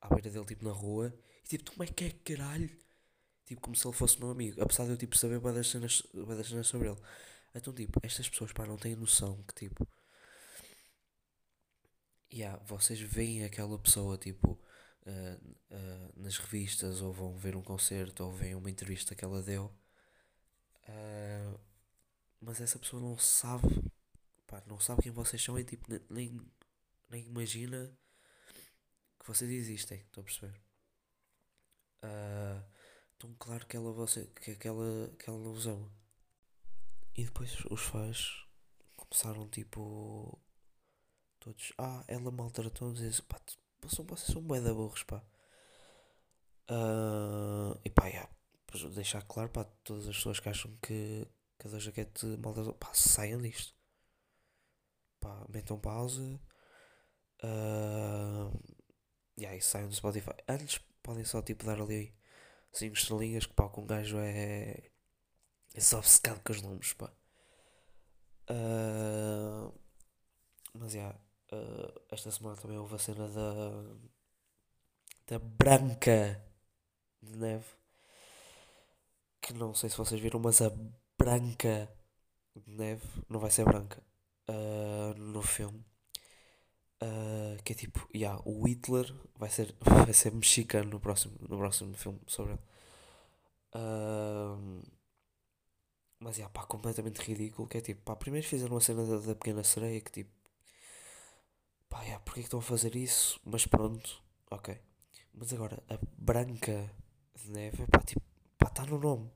à 0.00 0.08
beira 0.08 0.30
dele, 0.30 0.44
tipo, 0.46 0.64
na 0.64 0.72
rua 0.72 1.14
e, 1.44 1.48
tipo, 1.48 1.70
como 1.70 1.84
é 1.84 1.86
que 1.86 2.04
é, 2.04 2.10
caralho? 2.10 2.70
Tipo, 3.46 3.60
como 3.60 3.76
se 3.76 3.86
ele 3.86 3.94
fosse 3.96 4.18
meu 4.18 4.30
amigo. 4.30 4.60
Apesar 4.62 4.84
de 4.84 4.90
eu, 4.90 4.96
tipo, 4.96 5.16
saber 5.16 5.38
bué 5.38 5.52
das 5.52 5.68
cenas, 5.68 6.02
cenas 6.44 6.66
sobre 6.66 6.88
ele. 6.88 6.98
Então, 7.54 7.72
tipo, 7.72 8.00
estas 8.02 8.28
pessoas, 8.28 8.52
pá, 8.52 8.66
não 8.66 8.76
têm 8.76 8.96
noção 8.96 9.42
que, 9.44 9.54
tipo, 9.54 9.88
yeah, 12.32 12.62
vocês 12.64 13.00
veem 13.00 13.44
aquela 13.44 13.78
pessoa, 13.78 14.18
tipo, 14.18 14.60
ah, 15.06 15.38
ah, 15.70 16.10
nas 16.16 16.38
revistas, 16.38 17.00
ou 17.00 17.12
vão 17.12 17.36
ver 17.36 17.56
um 17.56 17.62
concerto, 17.62 18.24
ou 18.24 18.32
veem 18.32 18.54
uma 18.54 18.70
entrevista 18.70 19.14
que 19.14 19.24
ela 19.24 19.42
deu, 19.42 19.72
ah, 20.88 21.58
mas 22.40 22.60
essa 22.60 22.78
pessoa 22.78 23.00
não 23.00 23.16
sabe, 23.18 23.82
pá, 24.56 24.62
não 24.66 24.78
sabe 24.80 25.02
quem 25.02 25.12
vocês 25.12 25.42
são 25.42 25.58
e, 25.58 25.64
tipo, 25.64 25.90
ne- 25.90 26.02
nem, 26.10 26.40
nem 27.10 27.26
imagina 27.26 27.96
que 29.18 29.26
vocês 29.26 29.50
existem, 29.50 30.00
estão 30.00 30.22
a 30.22 30.24
perceber? 30.24 30.60
Ah, 32.02 32.64
então, 33.16 33.34
claro 33.38 33.66
que 33.66 33.76
ela, 33.76 33.92
você, 33.92 34.26
que 34.26 34.52
aquela, 34.52 35.10
que 35.18 35.28
ela 35.28 35.38
não 35.38 35.54
ama. 35.70 35.90
E 37.16 37.24
depois 37.24 37.64
os 37.70 37.82
fãs 37.82 38.46
começaram, 38.96 39.48
tipo, 39.48 40.38
todos, 41.40 41.72
ah, 41.78 42.04
ela 42.08 42.30
maltratou-nos, 42.30 43.00
e 43.00 43.22
pá, 43.22 43.40
vocês 43.82 44.32
são, 44.32 44.42
bué 44.42 44.60
da 44.60 44.72
burros, 44.74 45.02
pá. 45.02 45.22
Ah, 46.68 47.78
e 47.84 47.90
pá, 47.90 48.06
yeah, 48.08 48.30
deixar 48.94 49.22
claro 49.22 49.50
para 49.50 49.64
todas 49.84 50.08
as 50.08 50.16
pessoas 50.16 50.40
que 50.40 50.48
acham 50.48 50.76
que, 50.82 51.26
que 51.58 51.66
a 51.66 51.70
Doja 51.70 51.92
Cat 51.92 52.26
maltratou, 52.38 52.74
pá, 52.74 52.92
saiam 52.94 53.40
disto. 53.40 53.75
Pá, 55.20 55.46
metam 55.48 55.78
pausa. 55.78 56.40
Uh, 57.42 58.76
e 59.36 59.60
saiam 59.60 59.88
do 59.88 59.94
Spotify. 59.94 60.32
Antes 60.48 60.78
podem 61.02 61.24
só 61.24 61.42
tipo 61.42 61.64
dar 61.64 61.80
ali 61.80 62.14
5 62.72 62.94
estrelinhas 62.96 63.46
que 63.46 63.54
pá, 63.54 63.68
que 63.68 63.80
um 63.80 63.86
gajo 63.86 64.18
é, 64.18 64.90
é 65.74 65.80
só 65.80 65.98
obcecado 65.98 66.40
com 66.42 66.52
os 66.52 66.62
nomes, 66.62 66.92
pá. 66.94 67.12
Ah, 68.48 69.72
mas 70.74 70.94
yeah, 70.94 71.18
ah, 71.52 72.00
esta 72.10 72.30
semana 72.30 72.56
também 72.56 72.78
houve 72.78 72.94
a 72.94 72.98
cena 72.98 73.28
da, 73.28 73.96
da 75.26 75.38
Branca 75.38 76.42
de 77.22 77.36
Neve. 77.36 77.66
Que 79.40 79.52
não 79.54 79.74
sei 79.74 79.88
se 79.90 79.96
vocês 79.96 80.20
viram, 80.20 80.40
mas 80.40 80.60
a 80.60 80.70
Branca 81.18 81.88
de 82.54 82.70
Neve 82.70 83.06
não 83.28 83.40
vai 83.40 83.50
ser 83.50 83.64
branca 83.64 84.05
ah, 84.48 85.14
no 85.16 85.42
filme. 85.42 85.84
Ah, 87.00 87.56
que 87.64 87.72
é 87.72 87.76
tipo, 87.76 88.08
yeah, 88.14 88.40
o 88.44 88.66
Hitler 88.66 89.12
vai 89.36 89.50
ser, 89.50 89.74
vai 89.80 90.12
ser 90.12 90.32
mexicano 90.32 90.90
no 90.90 91.00
próximo, 91.00 91.36
no 91.40 91.58
próximo 91.58 91.94
filme 91.94 92.20
sobre 92.26 92.52
ele. 92.54 92.62
Ah, 93.74 94.56
mas 96.20 96.36
yeah, 96.38 96.52
pá, 96.52 96.64
completamente 96.66 97.20
ridículo. 97.20 97.68
Que 97.68 97.78
é 97.78 97.80
tipo, 97.80 98.02
pá, 98.02 98.16
primeiro 98.16 98.46
fizeram 98.46 98.76
a 98.76 98.80
cena 98.80 99.04
da, 99.04 99.18
da 99.18 99.34
Pequena 99.34 99.62
Sereia. 99.64 100.00
Que 100.00 100.10
tipo, 100.10 100.30
pá, 101.88 102.02
yeah, 102.02 102.20
porque 102.24 102.40
é 102.40 102.42
que 102.42 102.46
estão 102.46 102.60
a 102.60 102.62
fazer 102.62 102.96
isso? 102.96 103.40
Mas 103.44 103.66
pronto, 103.66 104.22
ok. 104.50 104.78
Mas 105.34 105.52
agora, 105.52 105.82
a 105.88 105.98
Branca 106.16 106.90
de 107.34 107.50
Neve, 107.50 107.86
pá, 107.88 108.00
tipo, 108.00 108.22
pá, 108.58 108.68
está 108.68 108.84
no 108.86 108.98
nome. 108.98 109.30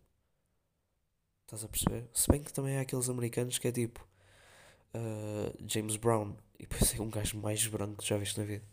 Estás 1.45 1.65
a 1.65 1.69
perceber? 1.69 2.09
Se 2.15 2.31
bem 2.31 2.43
que 2.43 2.53
também 2.53 2.79
há 2.79 2.83
aqueles 2.83 3.09
americanos 3.09 3.59
que 3.59 3.69
é 3.69 3.73
tipo 3.73 4.07
ah, 4.95 5.53
James 5.67 5.97
Brown 5.97 6.37
e 6.59 6.67
depois 6.67 6.95
é 6.95 7.01
um 7.03 7.11
gajo 7.11 7.39
mais 7.39 7.67
branco 7.67 8.03
que 8.03 8.09
já 8.09 8.17
viste 8.19 8.39
na 8.39 8.45
vida. 8.47 8.65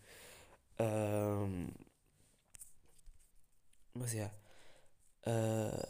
Ahm, 0.79 1.69
mas 3.93 4.13
yeah. 4.13 4.33
ah, 5.25 5.89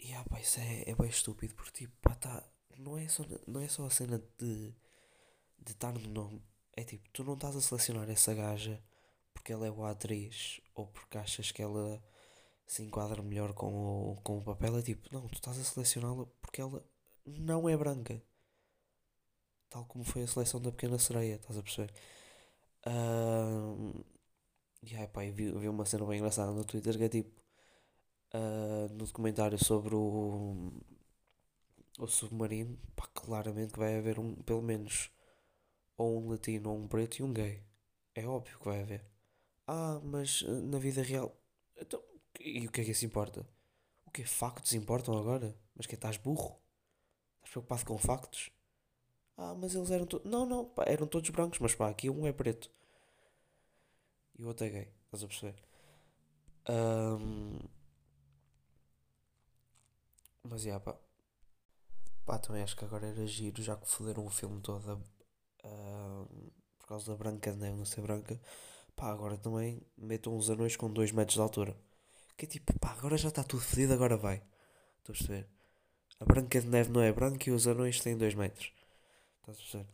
yeah, 0.00 0.28
pá, 0.28 0.40
isso 0.40 0.60
é, 0.60 0.84
é 0.90 0.94
bem 0.94 1.08
estúpido 1.08 1.54
porque 1.54 1.72
tipo, 1.72 1.94
pá, 2.00 2.14
tá, 2.14 2.42
não 2.78 2.96
é 2.98 3.08
só, 3.08 3.24
não 3.46 3.60
é 3.60 3.68
só 3.68 3.84
a 3.86 3.90
cena 3.90 4.18
de 4.38 4.74
de 5.64 5.72
estar 5.72 5.92
no 5.92 6.08
nome. 6.08 6.42
É 6.76 6.84
tipo, 6.84 7.08
tu 7.12 7.24
não 7.24 7.34
estás 7.34 7.56
a 7.56 7.60
selecionar 7.60 8.08
essa 8.10 8.34
gaja 8.34 8.82
porque 9.32 9.52
ela 9.52 9.66
é 9.66 9.70
boa 9.70 9.90
atriz 9.90 10.60
ou 10.74 10.86
porque 10.88 11.18
achas 11.18 11.50
que 11.52 11.62
ela 11.62 12.02
se 12.66 12.82
enquadra 12.82 13.22
melhor 13.22 13.54
com 13.54 14.12
o, 14.12 14.16
com 14.22 14.38
o 14.38 14.42
papel. 14.42 14.78
É 14.78 14.82
tipo, 14.82 15.08
não, 15.12 15.28
tu 15.28 15.34
estás 15.34 15.58
a 15.58 15.64
selecioná-la 15.64 16.26
porque 16.40 16.60
ela 16.60 16.84
não 17.26 17.68
é 17.68 17.76
branca. 17.76 18.22
Tal 19.72 19.86
como 19.86 20.04
foi 20.04 20.22
a 20.22 20.26
seleção 20.26 20.60
da 20.60 20.70
Pequena 20.70 20.98
Sereia, 20.98 21.36
estás 21.36 21.58
a 21.58 21.62
perceber? 21.62 21.90
Ahm, 22.86 24.02
e 24.82 24.96
aí, 24.96 25.08
pá, 25.08 25.24
eu 25.24 25.32
vi, 25.32 25.50
vi 25.52 25.68
uma 25.68 25.86
cena 25.86 26.04
bem 26.06 26.18
engraçada 26.18 26.52
no 26.52 26.64
Twitter 26.64 26.98
que 26.98 27.04
é 27.04 27.08
tipo, 27.08 27.32
ah, 28.34 28.88
no 28.90 29.06
documentário 29.06 29.58
sobre 29.62 29.94
o, 29.94 30.72
o 31.98 32.06
submarino, 32.06 32.78
pá, 32.96 33.06
claramente 33.14 33.72
que 33.72 33.78
vai 33.78 33.96
haver 33.96 34.18
um, 34.18 34.34
pelo 34.42 34.62
menos, 34.62 35.10
ou 35.96 36.20
um 36.22 36.30
latino, 36.30 36.70
ou 36.70 36.78
um 36.78 36.88
preto 36.88 37.20
e 37.20 37.22
um 37.22 37.32
gay. 37.32 37.62
É 38.14 38.26
óbvio 38.26 38.58
que 38.58 38.66
vai 38.66 38.82
haver. 38.82 39.04
Ah, 39.66 40.00
mas 40.04 40.44
ah, 40.48 40.52
na 40.62 40.78
vida 40.78 41.02
real. 41.02 41.34
Então, 41.76 42.02
e 42.40 42.66
o 42.66 42.72
que 42.72 42.82
é 42.82 42.84
que 42.84 42.92
isso 42.92 43.06
importa? 43.06 43.46
O 44.06 44.10
que 44.10 44.24
Factos 44.24 44.74
importam 44.74 45.18
agora? 45.18 45.56
Mas 45.74 45.86
que 45.86 45.94
estás 45.94 46.16
burro? 46.18 46.60
Estás 47.38 47.52
preocupado 47.52 47.86
com 47.86 47.98
factos? 47.98 48.50
Ah, 49.36 49.54
mas 49.54 49.74
eles 49.74 49.90
eram 49.90 50.06
todos. 50.06 50.30
Não, 50.30 50.46
não, 50.46 50.64
pá, 50.64 50.84
eram 50.86 51.06
todos 51.06 51.28
brancos, 51.30 51.58
mas 51.58 51.74
pá, 51.74 51.88
aqui 51.90 52.08
um 52.10 52.26
é 52.26 52.32
preto 52.32 52.70
e 54.38 54.42
o 54.44 54.48
outro 54.48 54.66
é 54.66 54.70
gay. 54.70 54.88
Estás 55.06 55.22
a 55.24 55.26
perceber? 55.28 55.56
Ahm, 56.68 57.58
mas 60.44 60.64
yeah, 60.64 60.78
pá. 60.80 60.96
Pá, 62.24 62.38
também 62.38 62.62
acho 62.62 62.76
que 62.76 62.84
agora 62.84 63.06
era 63.06 63.26
giro, 63.26 63.62
já 63.62 63.76
que 63.76 63.88
foderam 63.88 64.24
o 64.26 64.30
filme 64.30 64.60
todo 64.60 65.02
ahm, 65.64 66.50
por 66.78 66.86
causa 66.88 67.10
da 67.12 67.16
Branca 67.18 67.52
de 67.52 67.58
Neve 67.58 67.76
não 67.78 67.84
ser 67.84 68.02
branca. 68.02 68.40
Pá, 68.96 69.10
agora 69.12 69.36
também 69.38 69.82
metam 69.96 70.36
uns 70.36 70.50
anões 70.50 70.76
com 70.76 70.90
2 70.92 71.12
metros 71.12 71.36
de 71.36 71.42
altura. 71.42 71.76
Que 72.36 72.46
é 72.46 72.48
tipo, 72.48 72.78
pá, 72.80 72.92
agora 72.92 73.16
já 73.18 73.28
está 73.30 73.44
tudo 73.44 73.62
fedido, 73.62 73.94
agora 73.94 74.16
vai. 74.16 74.42
Estou 75.00 75.14
a 75.14 75.18
perceber? 75.18 75.48
A 76.20 76.24
Branca 76.26 76.60
de 76.60 76.68
Neve 76.68 76.90
não 76.92 77.02
é 77.02 77.12
branca 77.12 77.50
e 77.50 77.52
os 77.52 77.66
anões 77.68 78.00
têm 78.00 78.16
2 78.16 78.34
metros. 78.34 78.72
Estás 79.42 79.58
a 79.58 79.60
perceber? 79.60 79.88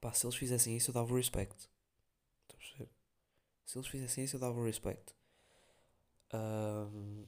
Pá, 0.00 0.12
se 0.12 0.24
eles 0.24 0.36
fizessem 0.36 0.76
isso 0.76 0.90
eu 0.90 0.94
dava 0.94 1.12
o 1.12 1.16
respect. 1.16 1.68
Estás 2.42 2.54
a 2.54 2.56
perceber? 2.56 2.90
Se 3.66 3.78
eles 3.78 3.88
fizessem 3.88 4.24
isso 4.24 4.36
eu 4.36 4.40
dava 4.40 4.58
o 4.58 4.64
respect. 4.64 5.14
Ahm, 6.32 7.26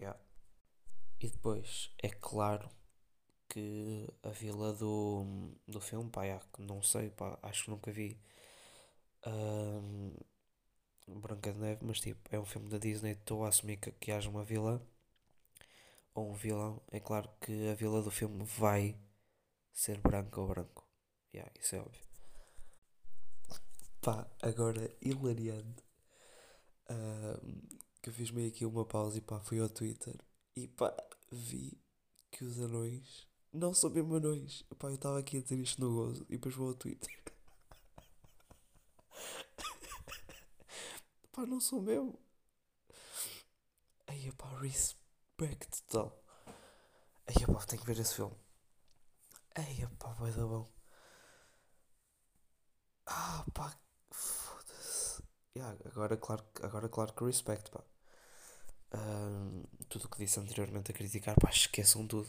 yeah. 0.00 0.18
E 1.20 1.28
depois, 1.28 1.90
é 2.02 2.08
claro 2.08 2.68
que 3.48 4.08
a 4.22 4.30
vila 4.30 4.72
do, 4.72 5.52
do 5.68 5.80
filme, 5.80 6.10
pá, 6.10 6.24
yeah, 6.24 6.44
não 6.58 6.82
sei, 6.82 7.10
pá, 7.10 7.38
acho 7.42 7.64
que 7.64 7.70
nunca 7.70 7.92
vi 7.92 8.18
ahm, 9.24 10.14
Branca 11.06 11.52
de 11.52 11.58
Neve, 11.58 11.84
mas 11.84 12.00
tipo, 12.00 12.20
é 12.34 12.40
um 12.40 12.44
filme 12.44 12.68
da 12.68 12.78
Disney, 12.78 13.12
estou 13.12 13.44
a 13.44 13.48
assumir 13.48 13.76
que, 13.78 13.92
que 13.92 14.10
haja 14.12 14.28
uma 14.30 14.44
vila, 14.44 14.82
ou 16.14 16.30
um 16.30 16.34
vilão, 16.34 16.80
é 16.90 17.00
claro 17.00 17.28
que 17.40 17.68
a 17.68 17.74
vila 17.74 18.02
do 18.02 18.10
filme 18.10 18.44
vai 18.44 18.96
ser 19.72 20.00
branca 20.00 20.40
ou 20.40 20.48
branco. 20.48 20.86
Yeah, 21.34 21.50
isso 21.58 21.76
é 21.76 21.80
óbvio. 21.80 22.04
Pá, 24.00 24.28
agora 24.42 24.94
hilariante. 25.00 25.84
Um, 26.90 27.78
que 28.02 28.08
eu 28.08 28.12
fiz 28.12 28.30
meio 28.30 28.48
aqui 28.48 28.66
uma 28.66 28.84
pausa 28.84 29.18
e 29.18 29.20
pá, 29.20 29.40
fui 29.40 29.60
ao 29.60 29.68
Twitter 29.68 30.16
e 30.56 30.66
pá, 30.66 30.92
vi 31.30 31.80
que 32.30 32.44
os 32.44 32.60
anões 32.60 33.26
não 33.52 33.72
são 33.72 33.90
mesmo 33.90 34.16
anões. 34.16 34.62
Pá, 34.78 34.88
eu 34.88 34.94
estava 34.94 35.18
aqui 35.18 35.38
a 35.38 35.40
dizer 35.40 35.58
isto 35.58 35.80
no 35.80 35.94
gozo 35.94 36.26
e 36.28 36.32
depois 36.32 36.54
vou 36.54 36.68
ao 36.68 36.74
Twitter. 36.74 37.10
pá, 41.32 41.46
não 41.46 41.60
sou 41.60 41.80
mesmo. 41.80 42.18
Aí, 44.06 44.30
pá, 44.32 44.58
respect 44.60 45.82
total. 45.82 46.22
Aí, 47.26 47.46
pá, 47.46 47.64
tenho 47.66 47.82
que 47.82 47.86
ver 47.86 47.98
esse 48.00 48.14
filme. 48.14 48.36
Aí, 49.54 49.86
pá, 49.98 50.12
vai 50.14 50.30
dar 50.32 50.46
bom. 50.46 50.68
Ah, 53.06 53.44
pá, 53.54 53.78
foda-se. 54.10 55.22
Yeah, 55.56 55.76
agora, 55.86 56.16
claro, 56.16 56.44
agora, 56.62 56.88
claro 56.88 57.12
que 57.14 57.24
respect, 57.24 57.70
pá. 57.70 57.84
Um, 58.94 59.64
tudo 59.88 60.04
o 60.04 60.08
que 60.08 60.18
disse 60.18 60.38
anteriormente 60.38 60.90
a 60.90 60.94
criticar, 60.94 61.34
pá, 61.40 61.50
esqueçam 61.50 62.06
tudo. 62.06 62.28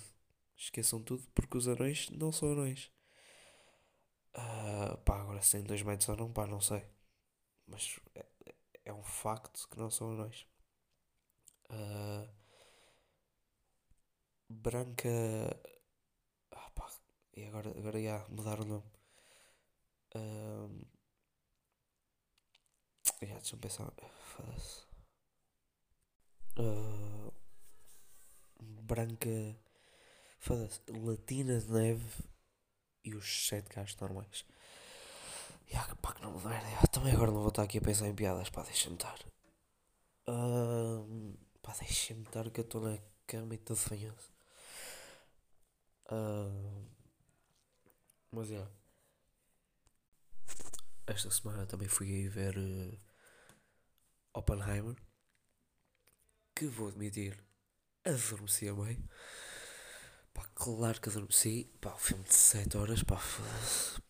Esqueçam 0.57 1.01
tudo 1.03 1.23
porque 1.35 1.57
os 1.57 1.67
anões 1.67 2.09
não 2.11 2.31
são 2.31 2.51
anões. 2.51 2.91
Uh, 4.35 4.97
pá, 5.05 5.21
agora 5.21 5.41
se 5.41 5.51
tem 5.57 5.63
2 5.63 5.81
metros 5.83 6.09
ou 6.09 6.15
não, 6.17 6.31
pá, 6.31 6.45
não 6.47 6.61
sei. 6.61 6.83
Mas 7.67 7.99
é, 8.15 8.25
é 8.85 8.93
um 8.93 9.03
facto 9.03 9.67
que 9.69 9.79
não 9.79 9.91
são 9.91 10.11
anões. 10.13 10.47
Uh, 11.69 12.23
branca. 14.49 15.09
Ah, 16.51 16.69
pá, 16.75 16.87
e 17.35 17.45
agora, 17.45 17.69
agora 17.69 17.99
ia 17.99 18.25
mudar 18.29 18.59
o 18.59 18.65
nome. 18.65 18.83
Uh, 20.15 20.85
yeah, 23.21 23.39
deixa-me 23.39 23.61
pensar. 23.61 23.91
Foda-se. 24.35 24.85
Uh, 26.57 27.33
branca. 28.59 29.57
Foda-se. 30.39 30.79
Latina 30.89 31.59
de 31.59 31.71
neve 31.71 32.23
e 33.03 33.15
os 33.15 33.47
sete 33.47 33.73
gajos 33.73 33.97
normais. 33.97 34.45
Yeah, 35.69 35.95
pá, 35.95 36.13
que 36.13 36.21
não 36.21 36.33
me 36.37 36.45
merda. 36.45 36.87
Também 36.91 37.13
agora 37.13 37.31
não 37.31 37.39
vou 37.39 37.49
estar 37.49 37.63
aqui 37.63 37.79
a 37.79 37.81
pensar 37.81 38.07
em 38.07 38.15
piadas. 38.15 38.49
Pá, 38.49 38.61
deixa-me 38.63 38.95
estar. 38.95 39.17
Uh, 40.27 41.35
pá, 41.61 41.73
deixa-me 41.79 42.23
estar 42.23 42.49
que 42.51 42.59
eu 42.59 42.63
estou 42.63 42.81
na 42.81 42.99
cama 43.25 43.55
e 43.55 43.57
todo 43.57 43.77
fanhoso. 43.77 44.31
Uh, 46.11 46.93
mas 48.33 48.51
é. 48.51 48.67
Esta 51.05 51.29
semana 51.29 51.67
também 51.67 51.87
fui 51.87 52.27
ver 52.29 52.57
uh, 52.57 52.99
Oppenheimer. 54.33 54.95
Que 56.55 56.65
vou 56.65 56.87
admitir, 56.87 57.37
adormeci 58.03 58.71
meio. 58.71 59.07
Pá, 60.33 60.43
claro 60.55 60.99
que 60.99 61.09
adormeci. 61.09 61.71
Pá, 61.79 61.93
o 61.93 61.97
filme 61.97 62.23
de 62.23 62.33
7 62.33 62.77
horas. 62.77 63.03
Pá, 63.03 63.17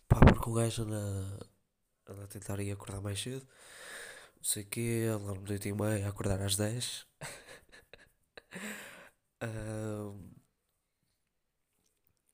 pá 0.08 0.20
porque 0.20 0.50
o 0.50 0.54
gajo 0.54 0.84
anda, 0.84 1.50
anda 2.08 2.24
a 2.24 2.28
tentar 2.28 2.60
ir 2.62 2.72
acordar 2.72 3.02
mais 3.02 3.22
cedo. 3.22 3.46
Não 4.38 4.44
sei 4.44 4.64
o 4.64 4.68
quê, 4.68 5.10
alarme 5.14 5.46
de 5.46 5.54
8 5.54 5.68
e 5.68 5.74
meia, 5.74 6.08
acordar 6.08 6.42
às 6.42 6.56
10. 6.56 7.06
uh, 9.44 10.14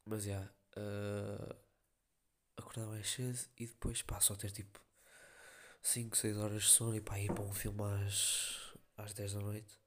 mas 0.05 0.23
já. 0.23 0.31
Yeah, 0.31 0.51
uh, 0.77 1.68
acordar 2.69 2.85
mais 2.87 3.09
cedo 3.09 3.39
e 3.57 3.65
depois 3.65 4.01
pá, 4.03 4.19
só 4.21 4.35
ter 4.35 4.51
tipo 4.51 4.79
5, 5.81 6.15
6 6.15 6.37
horas 6.37 6.63
de 6.63 6.69
sono 6.69 6.95
e 6.95 7.01
pá, 7.01 7.19
ir 7.19 7.33
para 7.33 7.43
um 7.43 7.53
filme 7.53 7.81
às, 7.81 8.73
às 8.95 9.13
10 9.13 9.33
da 9.33 9.39
noite. 9.39 9.79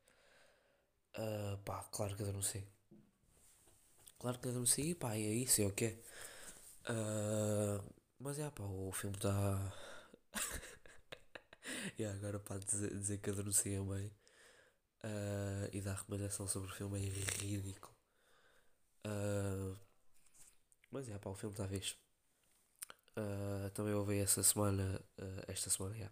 Uh, 1.16 1.58
pá, 1.58 1.84
claro 1.92 2.16
que 2.16 2.22
adormeci. 2.22 2.66
Claro 4.18 4.38
que 4.40 4.48
adormeci 4.48 4.90
e 4.90 4.94
pá, 4.94 5.16
e 5.16 5.26
é 5.26 5.32
isso, 5.32 5.62
é 5.62 5.66
o 5.66 5.72
que 5.72 6.02
uh, 6.88 7.94
Mas 8.18 8.38
é 8.38 8.50
pá, 8.50 8.64
o 8.64 8.90
filme 8.92 9.16
está. 9.16 9.72
e 11.98 12.04
agora 12.04 12.40
pá, 12.40 12.58
dizer, 12.58 12.90
dizer 12.98 13.18
que 13.18 13.30
adormeci 13.30 13.74
é 13.74 13.80
bem. 13.80 14.12
Uh, 15.04 15.68
e 15.72 15.80
dar 15.80 15.94
recomendação 15.94 16.46
sobre 16.48 16.68
o 16.68 16.74
filme 16.74 16.98
é 16.98 17.08
ridículo. 17.08 17.94
Uh, 19.06 19.76
mas 20.90 21.08
é 21.08 21.18
pá, 21.18 21.30
o 21.30 21.34
filme 21.34 21.54
está 21.54 21.68
fixe. 21.68 21.96
Uh, 23.16 23.68
também 23.70 23.92
ouvi 23.92 24.18
essa 24.18 24.42
semana, 24.42 25.00
uh, 25.18 25.44
esta 25.46 25.68
semana, 25.68 25.94
já. 25.94 26.10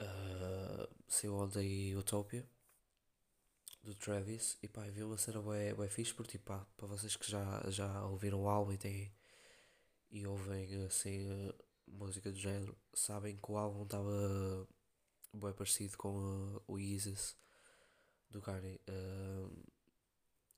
Uh, 0.00 0.88
saiu 1.06 1.36
ontem 1.36 1.94
Utopia 1.96 2.44
do 3.82 3.94
Travis 3.94 4.58
e 4.62 4.68
pá, 4.68 4.82
vi 4.88 5.04
uma 5.04 5.16
cena 5.16 5.40
bem, 5.42 5.72
bem 5.74 5.88
fixe 5.88 6.12
porque 6.12 6.38
pá, 6.38 6.66
para 6.76 6.88
vocês 6.88 7.16
que 7.16 7.30
já, 7.30 7.62
já 7.68 8.04
ouviram 8.06 8.42
o 8.42 8.48
álbum 8.48 8.72
e, 8.72 8.78
têm, 8.78 9.12
e 10.10 10.26
ouvem 10.26 10.84
assim 10.84 11.52
música 11.86 12.32
do 12.32 12.38
género, 12.38 12.76
sabem 12.92 13.36
que 13.36 13.52
o 13.52 13.56
álbum 13.56 13.84
estava 13.84 14.66
bem 15.32 15.52
parecido 15.52 15.96
com 15.96 16.60
o 16.66 16.78
Isis 16.78 17.36
do 18.30 18.40
Kanye. 18.42 18.80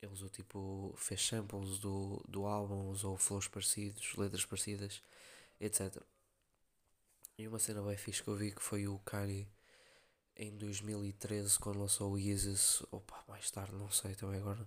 Ele 0.06 0.14
usou 0.14 0.28
tipo, 0.28 0.94
fez 0.96 1.20
samples 1.26 1.78
do, 1.80 2.22
do 2.28 2.46
álbum, 2.46 2.88
usou 2.90 3.16
flows 3.16 3.48
parecidos, 3.48 4.14
letras 4.16 4.44
parecidas, 4.44 5.02
etc. 5.60 6.00
E 7.36 7.48
uma 7.48 7.58
cena 7.58 7.82
bem 7.82 7.96
fixe 7.96 8.22
que 8.22 8.28
eu 8.28 8.36
vi 8.36 8.52
que 8.52 8.62
foi 8.62 8.86
o 8.86 9.00
Kanye 9.00 9.48
em 10.36 10.56
2013 10.56 11.58
quando 11.58 11.80
lançou 11.80 12.12
o 12.12 12.18
Yeezus, 12.18 12.82
opa, 12.92 13.24
mais 13.26 13.50
tarde, 13.50 13.74
não 13.74 13.90
sei 13.90 14.14
também 14.14 14.38
agora. 14.38 14.62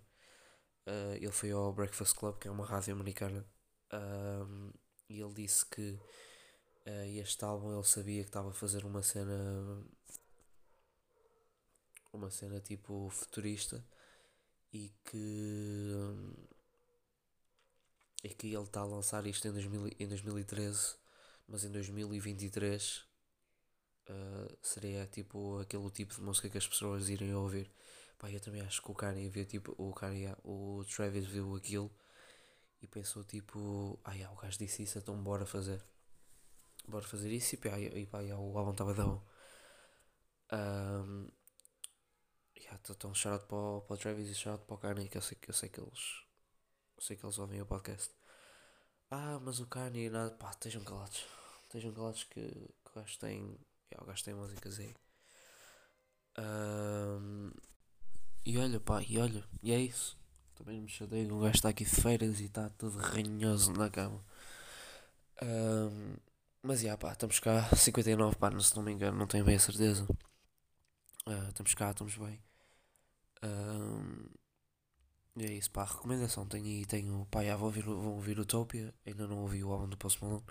Uh, 0.85 1.15
ele 1.15 1.31
foi 1.31 1.51
ao 1.51 1.71
Breakfast 1.71 2.15
Club, 2.15 2.37
que 2.37 2.47
é 2.47 2.51
uma 2.51 2.65
rádio 2.65 2.93
americana, 2.93 3.45
um, 3.93 4.71
e 5.07 5.21
ele 5.21 5.33
disse 5.33 5.65
que 5.65 5.91
uh, 6.85 7.05
este 7.17 7.45
álbum 7.45 7.73
ele 7.73 7.83
sabia 7.85 8.23
que 8.23 8.29
estava 8.29 8.49
a 8.49 8.53
fazer 8.53 8.83
uma 8.85 9.01
cena 9.01 9.85
uma 12.11 12.29
cena 12.29 12.59
tipo 12.59 13.09
futurista 13.09 13.85
e 14.71 14.93
que 15.03 15.93
e 18.23 18.29
que 18.29 18.47
ele 18.47 18.63
está 18.63 18.81
a 18.81 18.85
lançar 18.85 19.25
isto 19.25 19.47
em, 19.47 19.51
2000, 19.51 19.95
em 19.99 20.07
2013 20.07 20.95
mas 21.47 21.63
em 21.63 21.71
2023 21.71 22.97
uh, 24.09 24.57
seria 24.61 25.05
tipo 25.07 25.59
aquele 25.59 25.89
tipo 25.89 26.13
de 26.15 26.21
música 26.21 26.49
que 26.49 26.57
as 26.57 26.67
pessoas 26.67 27.09
irem 27.09 27.33
ouvir. 27.33 27.71
Pá, 28.19 28.29
eu 28.29 28.39
também 28.39 28.61
acho 28.61 28.81
que 28.81 28.91
o 28.91 28.93
Kanye 28.93 29.29
viu 29.29 29.45
tipo 29.45 29.73
o 29.77 29.93
Kanye, 29.93 30.35
o 30.43 30.83
Travis 30.93 31.25
viu 31.25 31.55
aquilo 31.55 31.89
e 32.81 32.87
pensou 32.87 33.23
tipo 33.23 33.99
ah 34.03 34.13
yeah, 34.13 34.33
o 34.35 34.39
gajo 34.39 34.57
disse 34.59 34.83
isso 34.83 34.99
então 34.99 35.15
bora 35.23 35.45
fazer. 35.45 35.81
Bora 36.87 37.05
fazer 37.05 37.31
isso 37.31 37.55
e 37.55 37.57
pá, 37.57 37.79
e, 37.79 38.05
pá, 38.05 38.19
yeah, 38.19 38.41
o 38.41 38.57
álbum 38.57 38.71
estava 38.71 38.93
bom 38.93 39.23
um, 40.51 41.27
yeah, 42.69 42.79
então 42.89 43.11
para 43.47 43.57
o, 43.57 43.81
para 43.81 43.93
o 43.93 43.97
Travis 43.97 44.29
e 44.29 44.35
shout 44.35 44.49
out 44.49 44.65
para 44.65 44.75
o 44.75 44.77
Kanye 44.77 45.09
que 45.09 45.17
eu 45.17 45.21
sei, 45.21 45.37
que 45.39 45.49
eu 45.49 45.53
sei 45.53 45.69
que 45.69 45.79
eles 45.79 46.23
eu 46.97 47.03
sei 47.03 47.17
que 47.17 47.25
eles 47.25 47.39
ouvem 47.39 47.61
o 47.61 47.65
podcast. 47.65 48.13
Ah 49.09 49.39
mas 49.41 49.59
o 49.59 49.65
Kanye 49.67 50.09
nada 50.09 50.31
pá 50.31 50.51
estejam 50.51 50.83
calados. 50.83 51.25
Estejam 51.63 51.93
calados 51.93 52.23
que, 52.25 52.41
que 52.41 52.91
o 52.91 52.95
gajo 52.95 53.19
tem 53.19 53.59
yeah, 53.91 54.03
o 54.03 54.05
gajo 54.05 54.23
tem 54.23 54.33
músicas 54.33 54.79
aí. 54.79 54.95
Um, 56.37 57.51
e 58.45 58.57
olha 58.57 58.79
pá 58.79 59.01
e 59.03 59.17
olha 59.19 59.43
e 59.63 59.71
é 59.71 59.79
isso. 59.79 60.17
Também 60.55 60.81
me 60.81 60.89
chateio 60.89 61.33
um 61.33 61.39
gajo 61.39 61.55
está 61.55 61.69
aqui 61.69 61.85
de 61.85 61.89
feiras 62.01 62.39
e 62.39 62.45
está 62.45 62.69
todo 62.69 62.97
ranhoso 62.97 63.71
na 63.73 63.89
cama. 63.89 64.23
Um, 65.41 66.17
mas 66.61 66.79
já 66.81 66.85
yeah, 66.85 66.97
pá 67.01 67.13
estamos 67.13 67.39
cá. 67.39 67.69
59 67.75 68.35
pá 68.35 68.51
se 68.59 68.75
não 68.75 68.83
me 68.83 68.91
engano 68.91 69.17
não 69.17 69.27
tenho 69.27 69.45
bem 69.45 69.55
a 69.55 69.59
certeza. 69.59 70.05
Uh, 71.25 71.49
estamos 71.49 71.73
cá 71.73 71.91
estamos 71.91 72.15
bem 72.17 72.41
um, 73.43 74.29
e 75.39 75.45
é 75.45 75.53
isso, 75.53 75.71
pá, 75.71 75.85
recomendação. 75.85 76.45
Tenho 76.45 76.65
aí, 76.65 76.85
tenho, 76.85 77.25
pá, 77.31 77.43
já 77.43 77.55
vou 77.55 77.67
ouvir, 77.67 77.83
vão 77.83 78.15
ouvir 78.15 78.39
Utopia. 78.39 78.93
Ainda 79.05 79.27
não 79.27 79.39
ouvi 79.39 79.63
o 79.63 79.71
álbum 79.71 79.87
do 79.87 79.97
Post 79.97 80.21
Malone. 80.23 80.43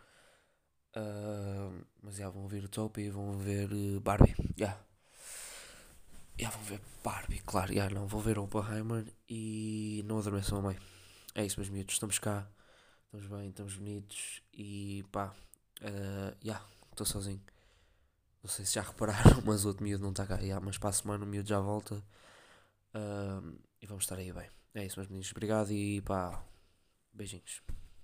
Uh, 0.97 1.85
mas 2.03 2.17
já 2.17 2.29
vão 2.31 2.43
ouvir 2.43 2.65
Utopia 2.65 3.05
e 3.05 3.11
vão 3.11 3.37
ver 3.39 3.71
uh, 3.73 4.01
Barbie. 4.01 4.35
Já. 4.57 4.79
Já 6.39 6.51
vão 6.51 6.63
ver 6.63 6.81
Barbie, 7.05 7.41
claro. 7.41 7.73
Já 7.75 7.91
não, 7.91 8.07
vou 8.07 8.21
ver 8.21 8.39
Oppenheimer 8.39 9.05
e 9.29 10.03
não 10.07 10.19
adormeçam 10.19 10.59
a 10.59 10.63
mãe. 10.63 10.79
É 11.35 11.45
isso, 11.45 11.59
meus 11.61 11.69
miúdos. 11.69 11.95
Estamos 11.95 12.19
cá. 12.19 12.49
Estamos 13.05 13.27
bem, 13.27 13.51
estamos 13.51 13.75
bonitos. 13.75 14.43
E 14.55 15.05
pá, 15.13 15.35
uh, 15.83 16.37
já, 16.43 16.63
estou 16.91 17.07
sozinho. 17.07 17.43
Não 18.43 18.49
sei 18.51 18.65
se 18.65 18.75
já 18.77 18.83
repararam, 18.83 19.43
mas 19.45 19.65
outro 19.67 19.85
miúdo 19.85 20.03
não 20.03 20.11
está 20.11 20.27
cá. 20.27 20.37
Yeah, 20.37 20.65
mas 20.65 20.79
para 20.79 20.91
a 20.91 20.93
semana 20.93 21.25
o 21.25 21.29
miúdo 21.29 21.49
já 21.49 21.61
volta. 21.61 22.03
Uh, 22.95 23.59
e 23.81 23.87
vamos 23.87 24.05
estar 24.05 24.19
aí 24.19 24.33
bem. 24.33 24.49
É 24.75 24.85
isso, 24.85 24.99
meus 24.99 25.09
meninos. 25.09 25.31
Obrigado 25.31 25.73
e 25.73 26.01
pá, 26.03 26.45
beijinhos. 27.13 27.63